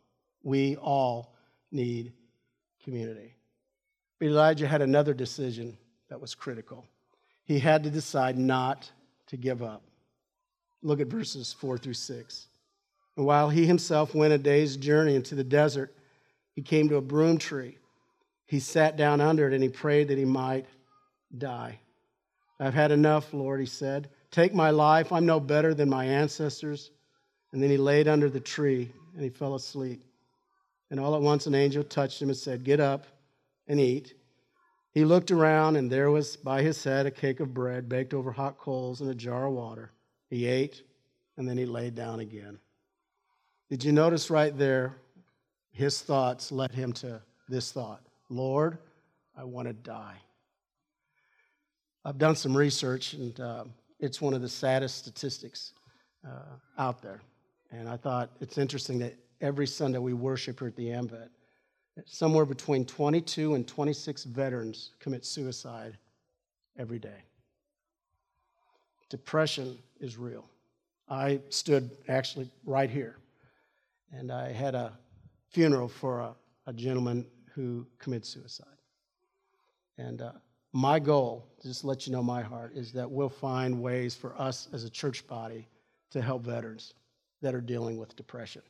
We 0.43 0.75
all 0.77 1.35
need 1.71 2.13
community. 2.83 3.35
But 4.19 4.27
Elijah 4.27 4.67
had 4.67 4.81
another 4.81 5.13
decision 5.13 5.77
that 6.09 6.21
was 6.21 6.35
critical. 6.35 6.85
He 7.43 7.59
had 7.59 7.83
to 7.83 7.89
decide 7.89 8.37
not 8.37 8.89
to 9.27 9.37
give 9.37 9.63
up. 9.63 9.83
Look 10.83 10.99
at 10.99 11.07
verses 11.07 11.53
4 11.53 11.79
through 11.79 11.93
6. 11.93 12.47
And 13.17 13.25
while 13.25 13.49
he 13.49 13.65
himself 13.65 14.13
went 14.13 14.33
a 14.33 14.37
day's 14.37 14.77
journey 14.77 15.15
into 15.15 15.35
the 15.35 15.43
desert, 15.43 15.95
he 16.53 16.61
came 16.61 16.89
to 16.89 16.97
a 16.97 17.01
broom 17.01 17.37
tree. 17.37 17.77
He 18.45 18.59
sat 18.59 18.97
down 18.97 19.21
under 19.21 19.47
it 19.47 19.53
and 19.53 19.63
he 19.63 19.69
prayed 19.69 20.09
that 20.09 20.17
he 20.17 20.25
might 20.25 20.65
die. 21.37 21.79
I've 22.59 22.73
had 22.73 22.91
enough, 22.91 23.33
Lord, 23.33 23.59
he 23.59 23.65
said. 23.65 24.09
Take 24.31 24.53
my 24.53 24.69
life. 24.69 25.11
I'm 25.11 25.25
no 25.25 25.39
better 25.39 25.73
than 25.73 25.89
my 25.89 26.05
ancestors. 26.05 26.91
And 27.51 27.61
then 27.61 27.69
he 27.69 27.77
laid 27.77 28.07
under 28.07 28.29
the 28.29 28.39
tree 28.39 28.91
and 29.13 29.23
he 29.23 29.29
fell 29.29 29.55
asleep. 29.55 30.03
And 30.91 30.99
all 30.99 31.15
at 31.15 31.21
once 31.21 31.47
an 31.47 31.55
angel 31.55 31.83
touched 31.83 32.21
him 32.21 32.29
and 32.29 32.37
said, 32.37 32.63
Get 32.63 32.79
up 32.79 33.05
and 33.67 33.79
eat. 33.79 34.13
He 34.91 35.03
looked 35.03 35.31
around, 35.31 35.75
and 35.75 35.91
there 35.91 36.09
was 36.09 36.37
by 36.37 36.61
his 36.61 36.81
head 36.81 37.05
a 37.05 37.11
cake 37.11 37.41
of 37.41 37.53
bread 37.53 37.89
baked 37.89 38.13
over 38.13 38.31
hot 38.31 38.57
coals 38.57 39.01
and 39.01 39.09
a 39.09 39.15
jar 39.15 39.47
of 39.47 39.53
water. 39.53 39.91
He 40.29 40.45
ate, 40.45 40.83
and 41.35 41.47
then 41.47 41.57
he 41.57 41.65
lay 41.65 41.89
down 41.89 42.21
again. 42.21 42.59
Did 43.69 43.83
you 43.83 43.91
notice 43.91 44.29
right 44.29 44.55
there? 44.55 44.95
His 45.71 46.01
thoughts 46.01 46.51
led 46.51 46.71
him 46.71 46.93
to 46.93 47.21
this 47.49 47.71
thought 47.71 48.01
Lord, 48.29 48.77
I 49.35 49.43
want 49.43 49.67
to 49.67 49.73
die. 49.73 50.17
I've 52.03 52.17
done 52.17 52.35
some 52.35 52.55
research, 52.55 53.13
and 53.13 53.39
uh, 53.39 53.63
it's 53.99 54.21
one 54.21 54.33
of 54.33 54.41
the 54.41 54.49
saddest 54.49 54.97
statistics 54.99 55.73
uh, 56.25 56.57
out 56.77 57.01
there. 57.01 57.21
And 57.71 57.89
I 57.89 57.97
thought 57.97 58.29
it's 58.39 58.57
interesting 58.59 58.99
that 58.99 59.15
every 59.41 59.65
Sunday 59.65 59.97
we 59.97 60.13
worship 60.13 60.59
here 60.59 60.67
at 60.67 60.75
the 60.75 60.89
AMVET, 60.89 61.29
somewhere 62.05 62.45
between 62.45 62.85
22 62.85 63.55
and 63.55 63.67
26 63.67 64.25
veterans 64.25 64.91
commit 64.99 65.25
suicide 65.25 65.97
every 66.77 66.99
day. 66.99 67.23
Depression 69.09 69.77
is 69.99 70.17
real. 70.17 70.45
I 71.09 71.39
stood 71.49 71.89
actually 72.07 72.49
right 72.65 72.89
here 72.89 73.17
and 74.11 74.31
I 74.31 74.51
had 74.51 74.75
a 74.75 74.97
funeral 75.49 75.87
for 75.87 76.19
a, 76.19 76.35
a 76.67 76.73
gentleman 76.73 77.25
who 77.53 77.87
committed 77.99 78.25
suicide. 78.25 78.67
And 79.97 80.21
uh, 80.21 80.31
my 80.73 80.99
goal, 80.99 81.47
just 81.63 81.81
to 81.81 81.87
let 81.87 82.05
you 82.05 82.11
know 82.11 82.21
my 82.21 82.41
heart, 82.41 82.73
is 82.75 82.91
that 82.93 83.09
we'll 83.09 83.29
find 83.29 83.81
ways 83.81 84.13
for 84.15 84.39
us 84.39 84.67
as 84.73 84.83
a 84.83 84.89
church 84.89 85.25
body 85.25 85.67
to 86.11 86.21
help 86.21 86.43
veterans 86.43 86.93
that 87.41 87.55
are 87.55 87.61
dealing 87.61 87.97
with 87.97 88.15
depression. 88.15 88.61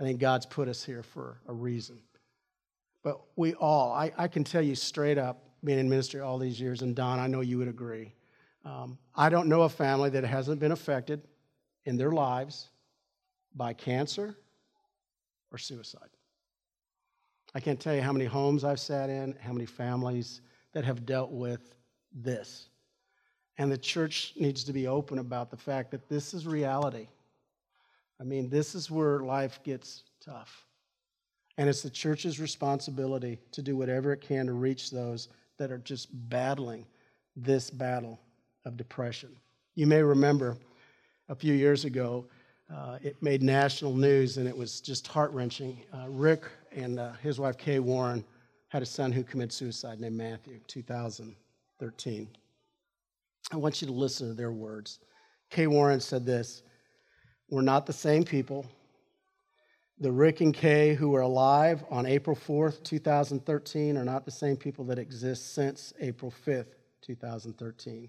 I 0.00 0.02
think 0.02 0.18
God's 0.18 0.46
put 0.46 0.68
us 0.68 0.82
here 0.84 1.02
for 1.02 1.40
a 1.46 1.52
reason. 1.52 2.00
But 3.04 3.20
we 3.36 3.54
all, 3.54 3.92
I, 3.92 4.12
I 4.16 4.28
can 4.28 4.44
tell 4.44 4.62
you 4.62 4.74
straight 4.74 5.18
up, 5.18 5.44
being 5.64 5.78
in 5.78 5.88
ministry 5.88 6.20
all 6.20 6.38
these 6.38 6.60
years, 6.60 6.82
and 6.82 6.96
Don, 6.96 7.20
I 7.20 7.28
know 7.28 7.40
you 7.40 7.58
would 7.58 7.68
agree. 7.68 8.12
Um, 8.64 8.98
I 9.14 9.28
don't 9.28 9.48
know 9.48 9.62
a 9.62 9.68
family 9.68 10.10
that 10.10 10.24
hasn't 10.24 10.60
been 10.60 10.72
affected 10.72 11.22
in 11.84 11.96
their 11.96 12.10
lives 12.10 12.70
by 13.54 13.72
cancer 13.72 14.36
or 15.52 15.58
suicide. 15.58 16.10
I 17.54 17.60
can't 17.60 17.78
tell 17.78 17.94
you 17.94 18.00
how 18.00 18.12
many 18.12 18.24
homes 18.24 18.64
I've 18.64 18.80
sat 18.80 19.10
in, 19.10 19.36
how 19.40 19.52
many 19.52 19.66
families 19.66 20.40
that 20.72 20.84
have 20.84 21.04
dealt 21.04 21.30
with 21.30 21.74
this. 22.12 22.68
And 23.58 23.70
the 23.70 23.78
church 23.78 24.32
needs 24.38 24.64
to 24.64 24.72
be 24.72 24.86
open 24.86 25.18
about 25.18 25.50
the 25.50 25.56
fact 25.56 25.90
that 25.90 26.08
this 26.08 26.32
is 26.32 26.46
reality. 26.46 27.08
I 28.20 28.24
mean, 28.24 28.48
this 28.48 28.74
is 28.74 28.90
where 28.90 29.20
life 29.20 29.60
gets 29.62 30.04
tough. 30.24 30.66
And 31.58 31.68
it's 31.68 31.82
the 31.82 31.90
church's 31.90 32.40
responsibility 32.40 33.38
to 33.52 33.60
do 33.60 33.76
whatever 33.76 34.12
it 34.12 34.22
can 34.22 34.46
to 34.46 34.54
reach 34.54 34.90
those 34.90 35.28
that 35.58 35.70
are 35.70 35.78
just 35.78 36.08
battling 36.30 36.86
this 37.36 37.68
battle 37.68 38.18
of 38.64 38.76
depression. 38.76 39.36
You 39.74 39.86
may 39.86 40.02
remember 40.02 40.56
a 41.28 41.34
few 41.34 41.52
years 41.52 41.84
ago, 41.84 42.26
uh, 42.74 42.98
it 43.02 43.22
made 43.22 43.42
national 43.42 43.94
news 43.94 44.38
and 44.38 44.48
it 44.48 44.56
was 44.56 44.80
just 44.80 45.06
heart 45.06 45.32
wrenching. 45.32 45.82
Uh, 45.92 46.06
Rick 46.08 46.44
and 46.74 46.98
uh, 46.98 47.12
his 47.22 47.38
wife 47.38 47.58
Kay 47.58 47.78
Warren 47.78 48.24
had 48.68 48.82
a 48.82 48.86
son 48.86 49.12
who 49.12 49.22
committed 49.22 49.52
suicide 49.52 50.00
named 50.00 50.16
Matthew, 50.16 50.58
2013. 50.66 52.28
I 53.52 53.56
want 53.56 53.82
you 53.82 53.86
to 53.88 53.92
listen 53.92 54.28
to 54.28 54.34
their 54.34 54.52
words. 54.52 55.00
Kay 55.50 55.66
Warren 55.66 56.00
said 56.00 56.24
this 56.24 56.62
We're 57.50 57.60
not 57.60 57.84
the 57.84 57.92
same 57.92 58.24
people. 58.24 58.64
The 59.98 60.10
Rick 60.10 60.40
and 60.40 60.54
Kay 60.54 60.94
who 60.94 61.10
were 61.10 61.20
alive 61.20 61.84
on 61.90 62.06
April 62.06 62.34
4th, 62.34 62.82
2013, 62.82 63.96
are 63.96 64.04
not 64.04 64.24
the 64.24 64.30
same 64.30 64.56
people 64.56 64.84
that 64.86 64.98
exist 64.98 65.54
since 65.54 65.92
April 66.00 66.32
5th, 66.46 66.74
2013. 67.02 68.08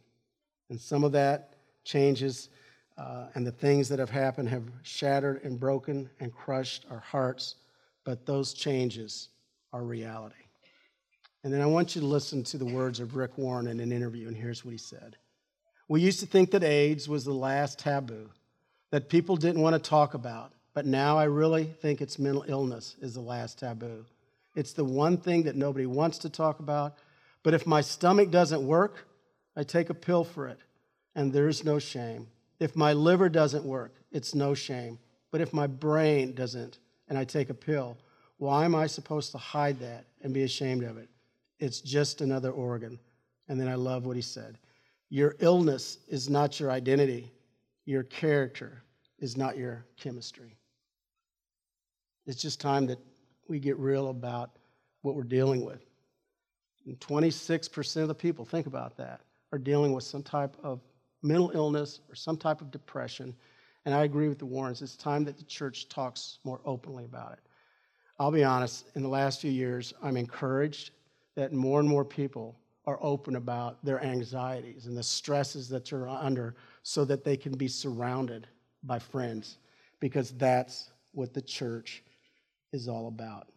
And 0.69 0.79
some 0.79 1.03
of 1.03 1.11
that 1.11 1.55
changes 1.83 2.49
uh, 2.97 3.27
and 3.35 3.45
the 3.45 3.51
things 3.51 3.89
that 3.89 3.99
have 3.99 4.09
happened 4.09 4.49
have 4.49 4.63
shattered 4.83 5.43
and 5.43 5.59
broken 5.59 6.09
and 6.19 6.33
crushed 6.33 6.85
our 6.91 6.99
hearts, 6.99 7.55
but 8.03 8.25
those 8.25 8.53
changes 8.53 9.29
are 9.71 9.83
reality. 9.83 10.35
And 11.43 11.51
then 11.51 11.61
I 11.61 11.65
want 11.65 11.95
you 11.95 12.01
to 12.01 12.07
listen 12.07 12.43
to 12.45 12.57
the 12.57 12.65
words 12.65 12.99
of 12.99 13.15
Rick 13.15 13.37
Warren 13.37 13.67
in 13.67 13.79
an 13.79 13.91
interview, 13.91 14.27
and 14.27 14.37
here's 14.37 14.63
what 14.63 14.71
he 14.71 14.77
said. 14.77 15.17
We 15.87 16.01
used 16.01 16.21
to 16.21 16.25
think 16.25 16.51
that 16.51 16.63
AIDS 16.63 17.09
was 17.09 17.25
the 17.25 17.33
last 17.33 17.79
taboo, 17.79 18.29
that 18.91 19.09
people 19.09 19.35
didn't 19.35 19.61
want 19.61 19.73
to 19.73 19.89
talk 19.89 20.13
about, 20.13 20.53
but 20.73 20.85
now 20.85 21.17
I 21.17 21.25
really 21.25 21.65
think 21.65 22.01
it's 22.01 22.17
mental 22.17 22.45
illness 22.47 22.95
is 23.01 23.15
the 23.15 23.21
last 23.21 23.59
taboo. 23.59 24.05
It's 24.55 24.73
the 24.73 24.85
one 24.85 25.17
thing 25.17 25.43
that 25.43 25.55
nobody 25.55 25.85
wants 25.85 26.19
to 26.19 26.29
talk 26.29 26.59
about, 26.59 26.95
but 27.41 27.53
if 27.53 27.67
my 27.67 27.81
stomach 27.81 28.31
doesn't 28.31 28.65
work, 28.65 29.07
I 29.55 29.63
take 29.63 29.89
a 29.89 29.95
pill 29.95 30.23
for 30.23 30.47
it, 30.47 30.59
and 31.15 31.33
there's 31.33 31.65
no 31.65 31.77
shame. 31.79 32.27
If 32.59 32.75
my 32.75 32.93
liver 32.93 33.29
doesn't 33.29 33.65
work, 33.65 33.95
it's 34.11 34.35
no 34.35 34.53
shame. 34.53 34.99
But 35.31 35.41
if 35.41 35.53
my 35.53 35.67
brain 35.67 36.33
doesn't 36.33 36.79
and 37.09 37.17
I 37.17 37.23
take 37.23 37.49
a 37.49 37.55
pill, 37.55 37.97
why 38.37 38.65
am 38.65 38.75
I 38.75 38.87
supposed 38.87 39.31
to 39.31 39.37
hide 39.37 39.79
that 39.79 40.05
and 40.21 40.33
be 40.33 40.43
ashamed 40.43 40.83
of 40.83 40.97
it? 40.97 41.09
It's 41.59 41.81
just 41.81 42.21
another 42.21 42.51
organ. 42.51 42.99
And 43.47 43.59
then 43.59 43.67
I 43.67 43.75
love 43.75 44.05
what 44.05 44.15
he 44.15 44.21
said 44.21 44.57
Your 45.09 45.35
illness 45.39 45.97
is 46.07 46.29
not 46.29 46.59
your 46.59 46.71
identity, 46.71 47.31
your 47.85 48.03
character 48.03 48.83
is 49.19 49.37
not 49.37 49.57
your 49.57 49.85
chemistry. 49.97 50.57
It's 52.25 52.41
just 52.41 52.61
time 52.61 52.85
that 52.87 52.99
we 53.47 53.59
get 53.59 53.77
real 53.77 54.09
about 54.09 54.51
what 55.01 55.15
we're 55.15 55.23
dealing 55.23 55.65
with. 55.65 55.85
And 56.85 56.99
26% 56.99 58.01
of 58.01 58.07
the 58.07 58.15
people, 58.15 58.45
think 58.45 58.67
about 58.67 58.97
that, 58.97 59.21
are 59.51 59.57
dealing 59.57 59.93
with 59.93 60.03
some 60.03 60.23
type 60.23 60.55
of 60.63 60.81
mental 61.23 61.51
illness 61.53 62.01
or 62.09 62.15
some 62.15 62.37
type 62.37 62.61
of 62.61 62.71
depression. 62.71 63.33
And 63.85 63.95
I 63.95 64.03
agree 64.03 64.27
with 64.27 64.39
the 64.39 64.45
Warrens. 64.45 64.81
It's 64.81 64.95
time 64.95 65.23
that 65.25 65.37
the 65.37 65.43
church 65.43 65.89
talks 65.89 66.39
more 66.43 66.61
openly 66.65 67.05
about 67.05 67.33
it. 67.33 67.39
I'll 68.19 68.31
be 68.31 68.43
honest, 68.43 68.85
in 68.95 69.01
the 69.01 69.09
last 69.09 69.41
few 69.41 69.51
years, 69.51 69.93
I'm 70.01 70.17
encouraged 70.17 70.91
that 71.35 71.51
more 71.51 71.79
and 71.79 71.89
more 71.89 72.05
people 72.05 72.55
are 72.85 72.99
open 73.01 73.37
about 73.37 73.83
their 73.83 74.03
anxieties 74.03 74.85
and 74.85 74.97
the 74.97 75.03
stresses 75.03 75.69
that 75.69 75.89
they're 75.89 76.07
under 76.07 76.55
so 76.83 77.05
that 77.05 77.23
they 77.23 77.37
can 77.37 77.57
be 77.57 77.67
surrounded 77.67 78.47
by 78.83 78.99
friends 78.99 79.57
because 79.99 80.31
that's 80.31 80.91
what 81.13 81.33
the 81.33 81.41
church 81.41 82.03
is 82.73 82.87
all 82.87 83.07
about. 83.07 83.47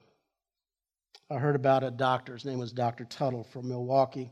I 1.30 1.38
heard 1.38 1.56
about 1.56 1.82
a 1.82 1.90
doctor, 1.90 2.34
his 2.34 2.44
name 2.44 2.58
was 2.58 2.72
Dr. 2.72 3.04
Tuttle 3.04 3.42
from 3.42 3.68
Milwaukee. 3.68 4.30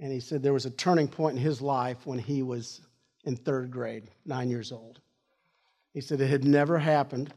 And 0.00 0.10
he 0.10 0.20
said 0.20 0.42
there 0.42 0.54
was 0.54 0.66
a 0.66 0.70
turning 0.70 1.06
point 1.06 1.36
in 1.36 1.42
his 1.42 1.60
life 1.60 2.06
when 2.06 2.18
he 2.18 2.42
was 2.42 2.80
in 3.24 3.36
third 3.36 3.70
grade, 3.70 4.10
nine 4.24 4.48
years 4.48 4.72
old. 4.72 4.98
He 5.92 6.00
said 6.00 6.20
it 6.20 6.28
had 6.28 6.44
never 6.44 6.78
happened, 6.78 7.34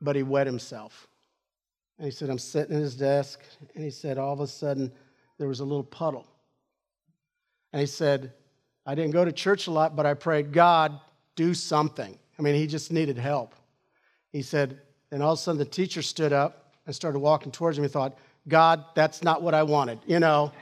but 0.00 0.16
he 0.16 0.24
wet 0.24 0.46
himself. 0.46 1.06
And 1.98 2.04
he 2.04 2.10
said, 2.10 2.30
I'm 2.30 2.38
sitting 2.38 2.76
at 2.76 2.82
his 2.82 2.96
desk, 2.96 3.40
and 3.74 3.84
he 3.84 3.90
said, 3.90 4.18
all 4.18 4.32
of 4.32 4.40
a 4.40 4.46
sudden, 4.46 4.92
there 5.38 5.48
was 5.48 5.60
a 5.60 5.64
little 5.64 5.84
puddle. 5.84 6.26
And 7.72 7.80
he 7.80 7.86
said, 7.86 8.32
I 8.84 8.94
didn't 8.94 9.12
go 9.12 9.24
to 9.24 9.32
church 9.32 9.66
a 9.66 9.70
lot, 9.70 9.94
but 9.94 10.06
I 10.06 10.14
prayed, 10.14 10.52
God, 10.52 10.98
do 11.36 11.54
something. 11.54 12.18
I 12.38 12.42
mean, 12.42 12.54
he 12.54 12.66
just 12.66 12.90
needed 12.92 13.18
help. 13.18 13.54
He 14.32 14.42
said, 14.42 14.80
and 15.10 15.22
all 15.22 15.32
of 15.32 15.38
a 15.38 15.42
sudden 15.42 15.58
the 15.58 15.64
teacher 15.64 16.02
stood 16.02 16.32
up 16.32 16.72
and 16.86 16.94
started 16.94 17.18
walking 17.18 17.52
towards 17.52 17.78
him. 17.78 17.84
He 17.84 17.88
thought, 17.88 18.16
God, 18.48 18.84
that's 18.94 19.22
not 19.22 19.42
what 19.42 19.54
I 19.54 19.62
wanted, 19.62 20.00
you 20.06 20.20
know. 20.20 20.52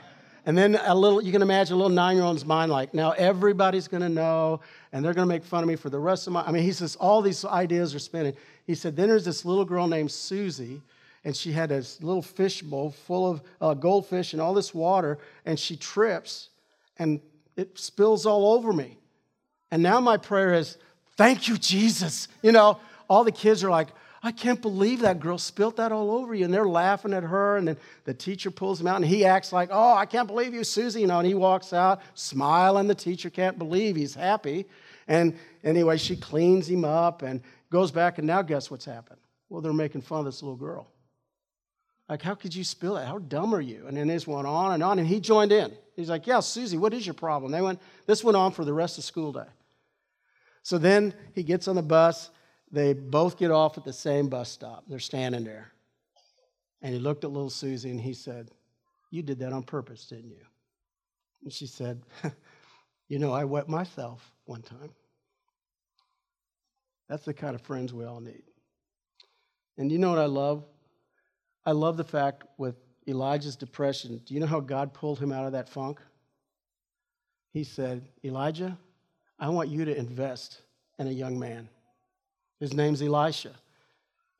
And 0.47 0.57
then 0.57 0.79
a 0.81 0.95
little, 0.95 1.21
you 1.21 1.33
can 1.33 1.41
imagine 1.41 1.73
a 1.73 1.75
little 1.75 1.91
nine 1.91 2.15
year 2.15 2.23
old's 2.23 2.45
mind 2.45 2.71
like, 2.71 2.93
now 2.93 3.11
everybody's 3.11 3.89
going 3.89 4.01
to 4.01 4.07
know, 4.09 4.61
and 4.93 5.03
they're 5.03 5.13
going 5.13 5.27
to 5.27 5.29
make 5.33 5.43
fun 5.43 5.61
of 5.61 5.67
me 5.67 5.75
for 5.75 5.89
the 5.89 5.99
rest 5.99 6.25
of 6.25 6.31
my. 6.31 6.41
I 6.41 6.51
mean, 6.51 6.63
he 6.63 6.71
says, 6.71 6.95
all 6.95 7.21
these 7.21 7.43
ideas 7.43 7.93
are 7.93 7.99
spinning. 7.99 8.33
He 8.65 8.73
said, 8.73 8.95
then 8.95 9.09
there's 9.09 9.25
this 9.25 9.43
little 9.43 9.65
girl 9.65 9.87
named 9.87 10.09
Susie, 10.09 10.81
and 11.25 11.35
she 11.35 11.51
had 11.51 11.67
this 11.67 12.01
little 12.01 12.21
fish 12.21 12.61
bowl 12.61 12.91
full 12.91 13.29
of 13.29 13.41
uh, 13.59 13.73
goldfish 13.73 14.31
and 14.31 14.41
all 14.41 14.53
this 14.53 14.73
water, 14.73 15.19
and 15.45 15.59
she 15.59 15.75
trips, 15.75 16.47
and 16.97 17.19
it 17.57 17.77
spills 17.77 18.25
all 18.25 18.53
over 18.53 18.71
me. 18.71 18.97
And 19.69 19.83
now 19.83 19.99
my 19.99 20.15
prayer 20.15 20.53
is, 20.53 20.77
thank 21.17 21.49
you, 21.49 21.57
Jesus. 21.57 22.29
You 22.41 22.53
know, 22.53 22.79
all 23.09 23.25
the 23.25 23.33
kids 23.33 23.65
are 23.65 23.69
like, 23.69 23.89
I 24.27 24.31
can't 24.33 24.61
believe 24.61 24.99
that 24.99 25.21
girl 25.21 25.37
spilt 25.37 25.77
that 25.77 25.93
all 25.93 26.11
over 26.11 26.35
you. 26.35 26.43
And 26.43 26.53
they're 26.53 26.67
laughing 26.67 27.13
at 27.13 27.23
her. 27.23 27.55
And 27.55 27.69
then 27.69 27.77
the 28.03 28.13
teacher 28.13 28.51
pulls 28.51 28.81
him 28.81 28.85
out 28.85 28.97
and 28.97 29.05
he 29.05 29.23
acts 29.23 29.53
like, 29.53 29.69
Oh, 29.71 29.93
I 29.93 30.05
can't 30.05 30.27
believe 30.27 30.53
you, 30.53 30.65
Susie. 30.65 31.01
You 31.01 31.07
know, 31.07 31.19
and 31.19 31.27
he 31.27 31.33
walks 31.33 31.71
out 31.71 32.01
smiling. 32.13 32.87
The 32.87 32.95
teacher 32.95 33.29
can't 33.29 33.57
believe 33.57 33.95
he's 33.95 34.13
happy. 34.13 34.65
And 35.07 35.37
anyway, 35.63 35.95
she 35.95 36.17
cleans 36.17 36.69
him 36.69 36.83
up 36.83 37.21
and 37.21 37.41
goes 37.71 37.89
back. 37.91 38.17
And 38.17 38.27
now 38.27 38.41
guess 38.41 38.69
what's 38.69 38.83
happened? 38.83 39.19
Well, 39.47 39.61
they're 39.61 39.71
making 39.71 40.01
fun 40.01 40.19
of 40.19 40.25
this 40.25 40.43
little 40.43 40.57
girl. 40.57 40.87
Like, 42.09 42.21
how 42.21 42.35
could 42.35 42.53
you 42.53 42.65
spill 42.65 42.95
that? 42.95 43.07
How 43.07 43.19
dumb 43.19 43.55
are 43.55 43.61
you? 43.61 43.85
And 43.87 43.95
then 43.95 44.07
this 44.07 44.27
went 44.27 44.45
on 44.45 44.73
and 44.73 44.83
on. 44.83 44.99
And 44.99 45.07
he 45.07 45.21
joined 45.21 45.53
in. 45.53 45.71
He's 45.95 46.09
like, 46.09 46.27
Yeah, 46.27 46.41
Susie, 46.41 46.77
what 46.77 46.93
is 46.93 47.07
your 47.07 47.13
problem? 47.13 47.53
They 47.53 47.61
went, 47.61 47.79
this 48.05 48.25
went 48.25 48.35
on 48.35 48.51
for 48.51 48.65
the 48.65 48.73
rest 48.73 48.97
of 48.97 49.05
school 49.05 49.31
day. 49.31 49.47
So 50.63 50.77
then 50.77 51.13
he 51.33 51.43
gets 51.43 51.69
on 51.69 51.77
the 51.77 51.81
bus 51.81 52.29
they 52.71 52.93
both 52.93 53.37
get 53.37 53.51
off 53.51 53.77
at 53.77 53.83
the 53.83 53.93
same 53.93 54.27
bus 54.27 54.49
stop. 54.49 54.83
They're 54.87 54.99
standing 54.99 55.43
there. 55.43 55.71
And 56.81 56.93
he 56.93 56.99
looked 56.99 57.23
at 57.23 57.31
little 57.31 57.49
Susie 57.49 57.89
and 57.89 57.99
he 57.99 58.13
said, 58.13 58.49
You 59.09 59.23
did 59.23 59.39
that 59.39 59.53
on 59.53 59.63
purpose, 59.63 60.05
didn't 60.05 60.31
you? 60.31 60.45
And 61.43 61.51
she 61.51 61.65
said, 61.67 62.01
You 63.07 63.19
know, 63.19 63.31
I 63.31 63.45
wet 63.45 63.69
myself 63.69 64.31
one 64.45 64.61
time. 64.61 64.91
That's 67.07 67.23
the 67.23 67.33
kind 67.33 67.55
of 67.55 67.61
friends 67.61 67.93
we 67.93 68.05
all 68.05 68.19
need. 68.19 68.43
And 69.77 69.91
you 69.91 69.97
know 69.97 70.09
what 70.09 70.19
I 70.19 70.25
love? 70.25 70.65
I 71.65 71.71
love 71.71 71.95
the 71.97 72.03
fact 72.03 72.43
with 72.57 72.75
Elijah's 73.07 73.55
depression, 73.55 74.21
do 74.25 74.33
you 74.33 74.39
know 74.41 74.45
how 74.45 74.59
God 74.59 74.93
pulled 74.93 75.19
him 75.19 75.31
out 75.31 75.45
of 75.45 75.53
that 75.53 75.69
funk? 75.69 76.01
He 77.53 77.63
said, 77.63 78.07
Elijah, 78.23 78.77
I 79.39 79.49
want 79.49 79.69
you 79.69 79.85
to 79.85 79.97
invest 79.97 80.61
in 80.99 81.07
a 81.07 81.11
young 81.11 81.39
man. 81.39 81.69
His 82.59 82.73
name's 82.73 83.01
Elisha. 83.01 83.53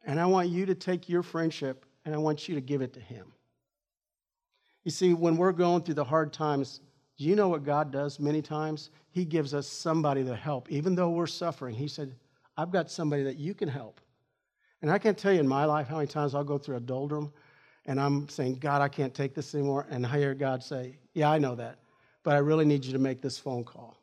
And 0.05 0.19
I 0.19 0.25
want 0.25 0.49
you 0.49 0.65
to 0.65 0.75
take 0.75 1.09
your 1.09 1.23
friendship 1.23 1.85
and 2.05 2.15
I 2.15 2.17
want 2.17 2.47
you 2.47 2.55
to 2.55 2.61
give 2.61 2.81
it 2.81 2.93
to 2.93 2.99
him. 2.99 3.33
You 4.83 4.91
see, 4.91 5.13
when 5.13 5.35
we're 5.35 5.51
going 5.51 5.83
through 5.83 5.95
the 5.95 6.03
hard 6.03 6.31
times, 6.31 6.79
do 7.17 7.25
you 7.25 7.35
know 7.35 7.49
what 7.49 7.65
God 7.65 7.91
does 7.91 8.19
many 8.19 8.41
times? 8.41 8.89
He 9.09 9.25
gives 9.25 9.53
us 9.53 9.67
somebody 9.67 10.23
to 10.23 10.35
help. 10.35 10.71
Even 10.71 10.95
though 10.95 11.09
we're 11.09 11.27
suffering, 11.27 11.75
He 11.75 11.87
said, 11.87 12.15
I've 12.55 12.71
got 12.71 12.89
somebody 12.89 13.23
that 13.23 13.37
you 13.37 13.53
can 13.53 13.67
help. 13.67 13.99
And 14.81 14.89
I 14.89 14.97
can't 14.97 15.17
tell 15.17 15.33
you 15.33 15.39
in 15.39 15.47
my 15.47 15.65
life 15.65 15.87
how 15.87 15.97
many 15.97 16.07
times 16.07 16.35
I'll 16.35 16.43
go 16.43 16.57
through 16.57 16.77
a 16.77 16.81
doldrum 16.81 17.33
and 17.87 17.99
I'm 17.99 18.27
saying, 18.29 18.55
God, 18.55 18.81
I 18.81 18.89
can't 18.89 19.13
take 19.13 19.33
this 19.33 19.55
anymore. 19.55 19.87
And 19.89 20.05
I 20.05 20.17
hear 20.17 20.33
God 20.33 20.61
say, 20.61 20.97
Yeah, 21.13 21.31
I 21.31 21.37
know 21.37 21.55
that, 21.55 21.79
but 22.23 22.35
I 22.35 22.39
really 22.39 22.65
need 22.65 22.85
you 22.85 22.93
to 22.93 22.99
make 22.99 23.21
this 23.21 23.37
phone 23.37 23.63
call. 23.63 23.97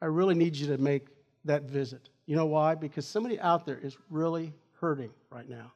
I 0.00 0.06
really 0.06 0.34
need 0.34 0.56
you 0.56 0.66
to 0.68 0.78
make 0.78 1.06
that 1.44 1.62
visit. 1.62 2.08
You 2.26 2.36
know 2.36 2.46
why? 2.46 2.74
Because 2.74 3.06
somebody 3.06 3.38
out 3.40 3.66
there 3.66 3.78
is 3.78 3.96
really 4.10 4.52
hurting 4.80 5.10
right 5.30 5.48
now. 5.48 5.72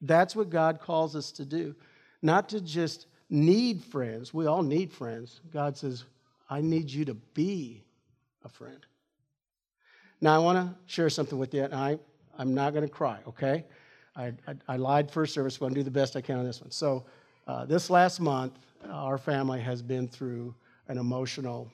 That's 0.00 0.36
what 0.36 0.50
God 0.50 0.80
calls 0.80 1.16
us 1.16 1.32
to 1.32 1.44
do, 1.44 1.74
not 2.22 2.48
to 2.50 2.60
just 2.60 3.06
need 3.30 3.82
friends. 3.82 4.34
We 4.34 4.46
all 4.46 4.62
need 4.62 4.92
friends. 4.92 5.40
God 5.52 5.76
says, 5.76 6.04
I 6.50 6.60
need 6.60 6.90
you 6.90 7.04
to 7.06 7.14
be 7.14 7.82
a 8.44 8.48
friend. 8.48 8.84
Now, 10.20 10.34
I 10.34 10.38
want 10.38 10.58
to 10.58 10.74
share 10.86 11.10
something 11.10 11.38
with 11.38 11.54
you, 11.54 11.64
and 11.64 11.74
I, 11.74 11.98
I'm 12.38 12.54
not 12.54 12.72
going 12.72 12.84
to 12.84 12.92
cry, 12.92 13.18
okay? 13.26 13.64
I, 14.16 14.32
I, 14.46 14.54
I, 14.68 14.76
lied 14.76 15.10
first 15.10 15.34
service, 15.34 15.58
but 15.58 15.66
I'm 15.66 15.72
going 15.72 15.84
to 15.84 15.90
do 15.90 15.92
the 15.92 16.00
best 16.00 16.16
I 16.16 16.20
can 16.20 16.38
on 16.38 16.44
this 16.44 16.60
one. 16.60 16.70
So, 16.70 17.04
uh, 17.46 17.64
this 17.66 17.90
last 17.90 18.20
month, 18.20 18.54
our 18.90 19.18
family 19.18 19.60
has 19.60 19.82
been 19.82 20.08
through 20.08 20.54
an 20.88 20.98
emotional 20.98 21.70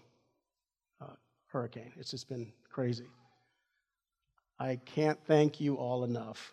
uh, 1.01 1.07
hurricane. 1.47 1.93
It's 1.97 2.11
just 2.11 2.29
been 2.29 2.51
crazy. 2.71 3.07
I 4.61 4.77
can't 4.85 5.19
thank 5.25 5.59
you 5.59 5.77
all 5.77 6.05
enough 6.05 6.53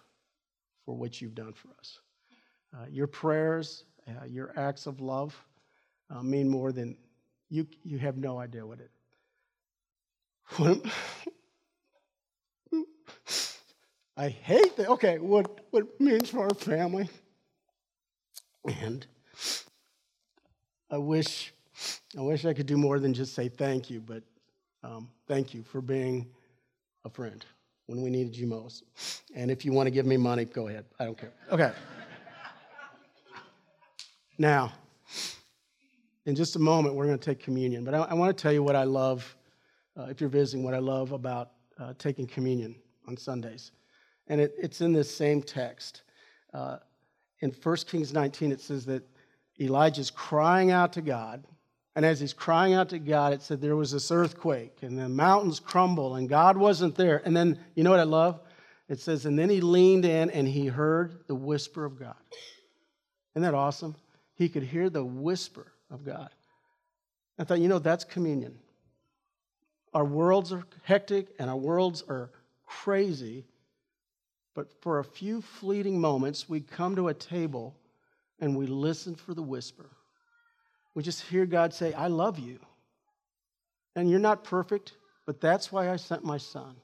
for 0.85 0.95
what 0.95 1.21
you've 1.21 1.35
done 1.35 1.51
for 1.51 1.67
us. 1.77 1.99
Uh, 2.73 2.85
your 2.89 3.05
prayers, 3.05 3.83
uh, 4.07 4.23
your 4.25 4.53
acts 4.55 4.87
of 4.87 5.01
love 5.01 5.35
uh, 6.09 6.23
mean 6.23 6.47
more 6.47 6.71
than 6.71 6.95
you, 7.49 7.67
you 7.83 7.97
have 7.97 8.15
no 8.15 8.39
idea 8.39 8.65
what 8.65 8.79
it. 8.79 8.89
I 14.17 14.29
hate 14.29 14.77
that. 14.77 14.87
Okay, 14.87 15.19
what, 15.19 15.65
what 15.71 15.83
it 15.83 15.99
means 15.99 16.29
for 16.29 16.43
our 16.43 16.53
family. 16.53 17.09
And 18.81 19.05
I 20.89 20.97
wish, 20.97 21.53
I 22.17 22.21
wish 22.21 22.45
I 22.45 22.53
could 22.53 22.67
do 22.67 22.77
more 22.77 22.99
than 22.99 23.13
just 23.13 23.35
say 23.35 23.49
thank 23.49 23.89
you, 23.89 23.99
but 23.99 24.23
um, 24.81 25.09
thank 25.27 25.53
you 25.53 25.61
for 25.61 25.81
being 25.81 26.27
a 27.03 27.09
friend 27.09 27.45
when 27.87 28.01
we 28.01 28.09
needed 28.09 28.35
you 28.35 28.47
most. 28.47 28.83
And 29.33 29.49
if 29.49 29.65
you 29.65 29.71
want 29.71 29.87
to 29.87 29.91
give 29.91 30.05
me 30.05 30.17
money, 30.17 30.45
go 30.45 30.67
ahead. 30.67 30.85
I 30.99 31.05
don't 31.05 31.17
care. 31.17 31.33
Okay. 31.51 31.71
now, 34.37 34.73
in 36.25 36.35
just 36.35 36.55
a 36.57 36.59
moment, 36.59 36.95
we're 36.95 37.05
going 37.05 37.17
to 37.17 37.25
take 37.25 37.39
communion. 37.39 37.83
But 37.83 37.93
I, 37.93 37.99
I 37.99 38.13
want 38.13 38.37
to 38.37 38.41
tell 38.41 38.51
you 38.51 38.61
what 38.61 38.75
I 38.75 38.83
love, 38.83 39.35
uh, 39.97 40.03
if 40.03 40.21
you're 40.21 40.29
visiting, 40.29 40.63
what 40.63 40.73
I 40.73 40.79
love 40.79 41.13
about 41.13 41.51
uh, 41.79 41.93
taking 41.97 42.27
communion 42.27 42.75
on 43.07 43.15
Sundays. 43.15 43.71
And 44.27 44.41
it, 44.41 44.53
it's 44.57 44.81
in 44.81 44.91
this 44.91 45.13
same 45.13 45.41
text. 45.41 46.03
Uh, 46.53 46.77
in 47.39 47.51
1 47.51 47.75
Kings 47.87 48.13
19, 48.13 48.51
it 48.51 48.59
says 48.59 48.85
that 48.85 49.03
Elijah's 49.59 50.11
crying 50.11 50.71
out 50.71 50.91
to 50.93 51.01
God. 51.01 51.45
And 51.97 52.05
as 52.05 52.19
he's 52.19 52.31
crying 52.31 52.75
out 52.75 52.89
to 52.89 52.99
God, 52.99 53.33
it 53.33 53.41
said 53.41 53.59
there 53.59 53.75
was 53.75 53.89
this 53.89 54.11
earthquake 54.11 54.83
and 54.83 54.99
the 54.99 55.09
mountains 55.09 55.59
crumble 55.59 56.13
and 56.13 56.29
God 56.29 56.55
wasn't 56.55 56.93
there. 56.93 57.23
And 57.25 57.35
then, 57.35 57.57
you 57.73 57.83
know 57.83 57.89
what 57.89 57.99
I 57.99 58.03
love? 58.03 58.39
It 58.87 58.99
says, 58.99 59.25
and 59.25 59.37
then 59.37 59.49
he 59.49 59.61
leaned 59.61 60.05
in 60.05 60.29
and 60.29 60.47
he 60.47 60.67
heard 60.67 61.23
the 61.25 61.33
whisper 61.33 61.85
of 61.85 61.99
God. 61.99 62.13
Isn't 63.33 63.41
that 63.41 63.55
awesome? 63.55 63.95
He 64.35 64.47
could 64.47 64.61
hear 64.61 64.91
the 64.91 65.03
whisper 65.03 65.71
of 65.89 66.05
God. 66.05 66.29
I 67.39 67.45
thought, 67.45 67.61
you 67.61 67.67
know, 67.67 67.79
that's 67.79 68.03
communion. 68.03 68.59
Our 69.91 70.05
worlds 70.05 70.53
are 70.53 70.65
hectic 70.83 71.29
and 71.39 71.49
our 71.49 71.57
worlds 71.57 72.03
are 72.07 72.29
crazy, 72.67 73.43
but 74.53 74.71
for 74.83 74.99
a 74.99 75.03
few 75.03 75.41
fleeting 75.41 75.99
moments, 75.99 76.47
we 76.47 76.61
come 76.61 76.95
to 76.95 77.07
a 77.07 77.15
table 77.15 77.75
and 78.39 78.55
we 78.55 78.67
listen 78.67 79.15
for 79.15 79.33
the 79.33 79.41
whisper. 79.41 79.89
We 80.97 81.03
just 81.03 81.21
hear 81.21 81.45
God 81.45 81.75
say, 81.75 81.93
I 81.93 82.07
love 82.07 82.39
you. 82.39 82.57
And 83.95 84.09
you're 84.09 84.17
not 84.19 84.43
perfect, 84.43 84.93
but 85.27 85.39
that's 85.39 85.71
why 85.71 85.91
I 85.91 85.95
sent 85.95 86.23
my 86.23 86.39
son. 86.39 86.75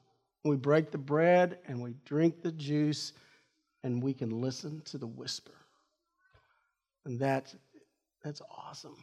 we 0.46 0.56
break 0.56 0.92
the 0.92 1.00
bread 1.00 1.58
and 1.66 1.82
we 1.82 1.96
drink 2.06 2.44
the 2.44 2.52
juice, 2.52 3.14
and 3.84 4.04
we 4.04 4.14
can 4.14 4.30
listen 4.40 4.84
to 4.86 5.00
the 5.00 5.08
whisper. 5.08 5.56
And 7.06 7.20
that, 7.22 7.56
that's 8.24 8.44
awesome. 8.56 8.98